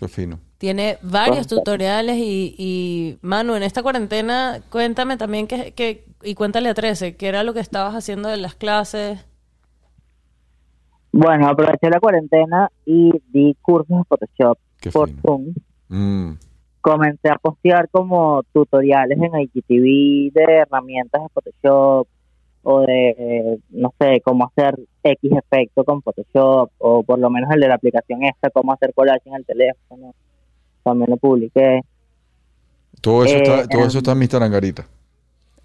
[0.00, 0.38] es fino.
[0.58, 6.68] Tiene varios tutoriales y, y, Manu, en esta cuarentena, cuéntame también que, que, y cuéntale
[6.68, 9.24] a 13, qué era lo que estabas haciendo en las clases.
[11.12, 15.20] Bueno, aproveché la cuarentena y di cursos de Photoshop Qué por fino.
[15.22, 15.54] Zoom.
[15.88, 16.32] Mm,
[16.82, 22.08] Comencé a postear como tutoriales en IGTV de herramientas de Photoshop
[22.64, 27.50] o de, eh, no sé, cómo hacer X efecto con Photoshop o por lo menos
[27.52, 30.14] el de la aplicación esta, cómo hacer collage en el teléfono.
[30.82, 31.80] También lo publiqué.
[33.00, 34.14] todo eso, Eh, está, todo eso em, está
[34.44, 34.84] en.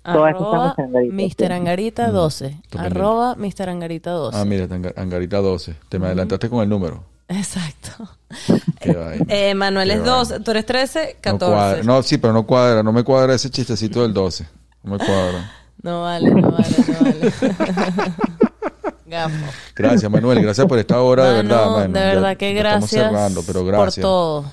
[0.03, 0.95] Todo eso Arroba está en Mr.
[1.07, 1.51] Angarita, Mr.
[1.51, 2.45] Angarita 12.
[2.45, 2.99] Está pendiente.
[2.99, 3.69] Arroba Mr.
[3.69, 4.37] Angarita 12.
[4.37, 5.75] Ah, mira, Angarita 12.
[5.89, 7.03] Te me adelantaste con el número.
[7.29, 8.09] Exacto.
[8.79, 9.25] Qué vaina.
[9.27, 10.15] Eh, Manuel Qué es vaina.
[10.15, 11.45] 12, tú eres 13, No, 14.
[11.53, 11.83] cuadra.
[11.83, 12.83] no, sí, pero no cuadra.
[12.83, 14.47] No me cuadra ese chistecito del 12.
[14.83, 15.51] No me cuadra.
[15.83, 17.31] No vale, no vale, no vale.
[19.05, 19.35] Gafo.
[19.75, 20.41] Gracias, Manuel.
[20.41, 21.93] Gracias por esta hora, de verdad, mano.
[21.93, 22.93] De Ya- verdad que ya gracias.
[22.93, 24.01] Estamos cerrando, pero Por gracias.
[24.01, 24.45] todo.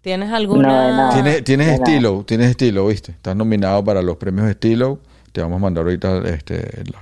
[0.00, 0.68] ¿Tienes No, alguna?
[0.68, 1.14] nada.
[1.14, 1.84] Tienes, tienes de nada.
[1.84, 3.12] estilo, tienes estilo, ¿viste?
[3.12, 4.98] Estás nominado para los premios estilo.
[5.32, 7.00] Te vamos a mandar ahorita este, la-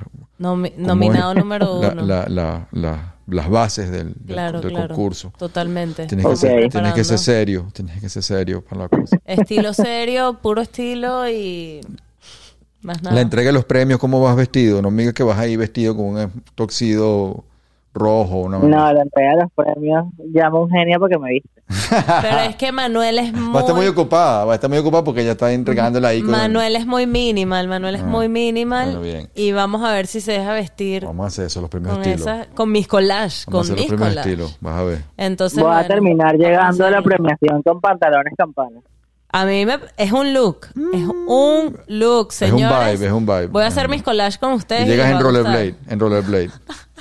[0.49, 2.03] Nomi- cómo nominado es número la- uno.
[2.03, 4.89] la- la- la- las bases del, del- claro, del claro.
[4.95, 5.33] concurso.
[5.39, 6.07] Totalmente.
[6.07, 9.19] Tienes, que ser, tienes que ser serio, tienes que ser serio para la cosa.
[9.25, 11.81] Estilo serio, puro estilo y
[12.83, 13.15] más nada.
[13.15, 14.83] La entrega de los premios, ¿cómo vas vestido?
[14.83, 17.45] No me digas que vas ahí vestido con un toxido
[17.95, 18.41] rojo.
[18.43, 21.54] Una No, la entrega de los premios llama a un genio porque me viste.
[21.67, 23.87] Pero es que Manuel es Va a estar muy muy...
[23.87, 27.07] ocupada, va a estar muy ocupada porque ella está entregándola ahí con Manuel es muy
[27.07, 29.31] minimal, Manuel es Ah, muy minimal bueno, bien.
[29.35, 32.03] y vamos a ver si se deja vestir Vamos a hacer eso, los premios con
[32.05, 32.31] estilo.
[32.31, 34.33] esa, con mis collages, Vamos a con hacer los mis premios collages.
[34.33, 35.05] estilo, vas a ver.
[35.17, 38.83] Entonces, Voy a terminar llegando a la premiación con pantalones campanas.
[39.31, 42.93] A mí me, es un look, es un look, Es un señores.
[43.01, 43.47] vibe, es un vibe.
[43.49, 44.83] Voy a hacer mis collages con ustedes.
[44.83, 46.51] Y y llegas les en rollerblade, en rollerblade.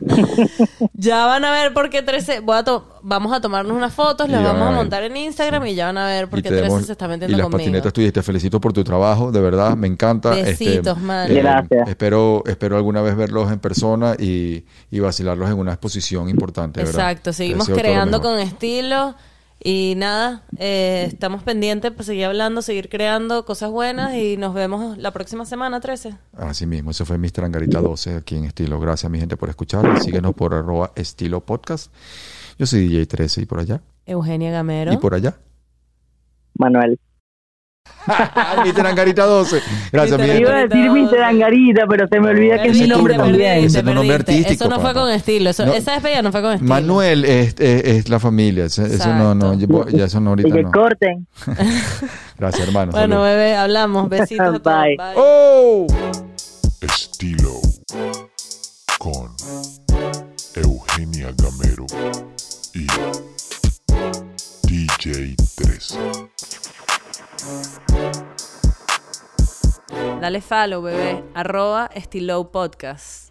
[0.94, 2.40] Ya van a ver por qué 13.
[2.40, 5.66] Voy a to- vamos a tomarnos unas fotos, Y las vamos a montar en Instagram
[5.66, 7.36] y ya van a ver por Y qué te 13 demos- se está y metiendo
[7.36, 7.58] las conmigo.
[7.58, 10.38] patinetas tuyas, te felicito por tu trabajo, de verdad, me encanta.
[10.38, 11.28] Este, Besitos, man.
[11.32, 11.88] Gracias.
[11.88, 16.94] Espero, espero alguna vez verlos en persona y, y vacilarlos en una exposición importante, ¿verdad?
[17.10, 19.14] Exacto, seguimos creando con estilo
[19.62, 24.96] y nada, eh, estamos pendientes para seguir hablando, seguir creando cosas buenas y nos vemos
[24.96, 26.16] la próxima semana, 13.
[26.32, 27.44] Así mismo, ese fue Mr.
[27.44, 28.80] Angarita 12 aquí en Estilo.
[28.80, 30.00] Gracias, mi gente, por escuchar.
[30.00, 31.92] Síguenos por arroba estilo podcast.
[32.58, 33.82] Yo soy DJ 13 y por allá.
[34.06, 34.92] Eugenia Gamero.
[34.92, 35.36] Y por allá.
[36.54, 36.98] Manuel.
[38.64, 38.86] Mr.
[38.86, 39.60] Angarita 12.
[39.92, 40.40] Gracias, mi Mr.
[40.40, 41.22] Iba a decir Mr.
[41.22, 43.64] Angarita, pero se me olvida que es mi nombre también.
[43.64, 45.50] Ese es nombre artístico, Eso no fue con estilo.
[45.50, 45.72] Eso- No.
[45.74, 46.68] Esa despedida no fue con estilo.
[46.68, 48.64] Manuel es, es- es la familia.
[48.64, 49.54] Eso, eso no, no,
[49.90, 50.70] ya, eso no Y ahorita que no.
[50.70, 51.26] corten.
[52.38, 52.92] Gracias, hermano.
[52.92, 53.24] Bueno, Salud.
[53.28, 54.08] bebé, hablamos.
[54.08, 54.62] Besitos.
[54.62, 54.96] Bye.
[54.96, 55.14] Bye.
[55.16, 55.86] ¡Oh!
[56.80, 57.60] Estilo
[58.98, 59.30] con
[60.56, 61.86] Eugenia Gamero
[62.74, 62.86] y
[64.66, 66.59] DJ DJ3.
[70.20, 71.24] Dale follow, bebé.
[71.34, 73.29] Arroba Estilo Podcast.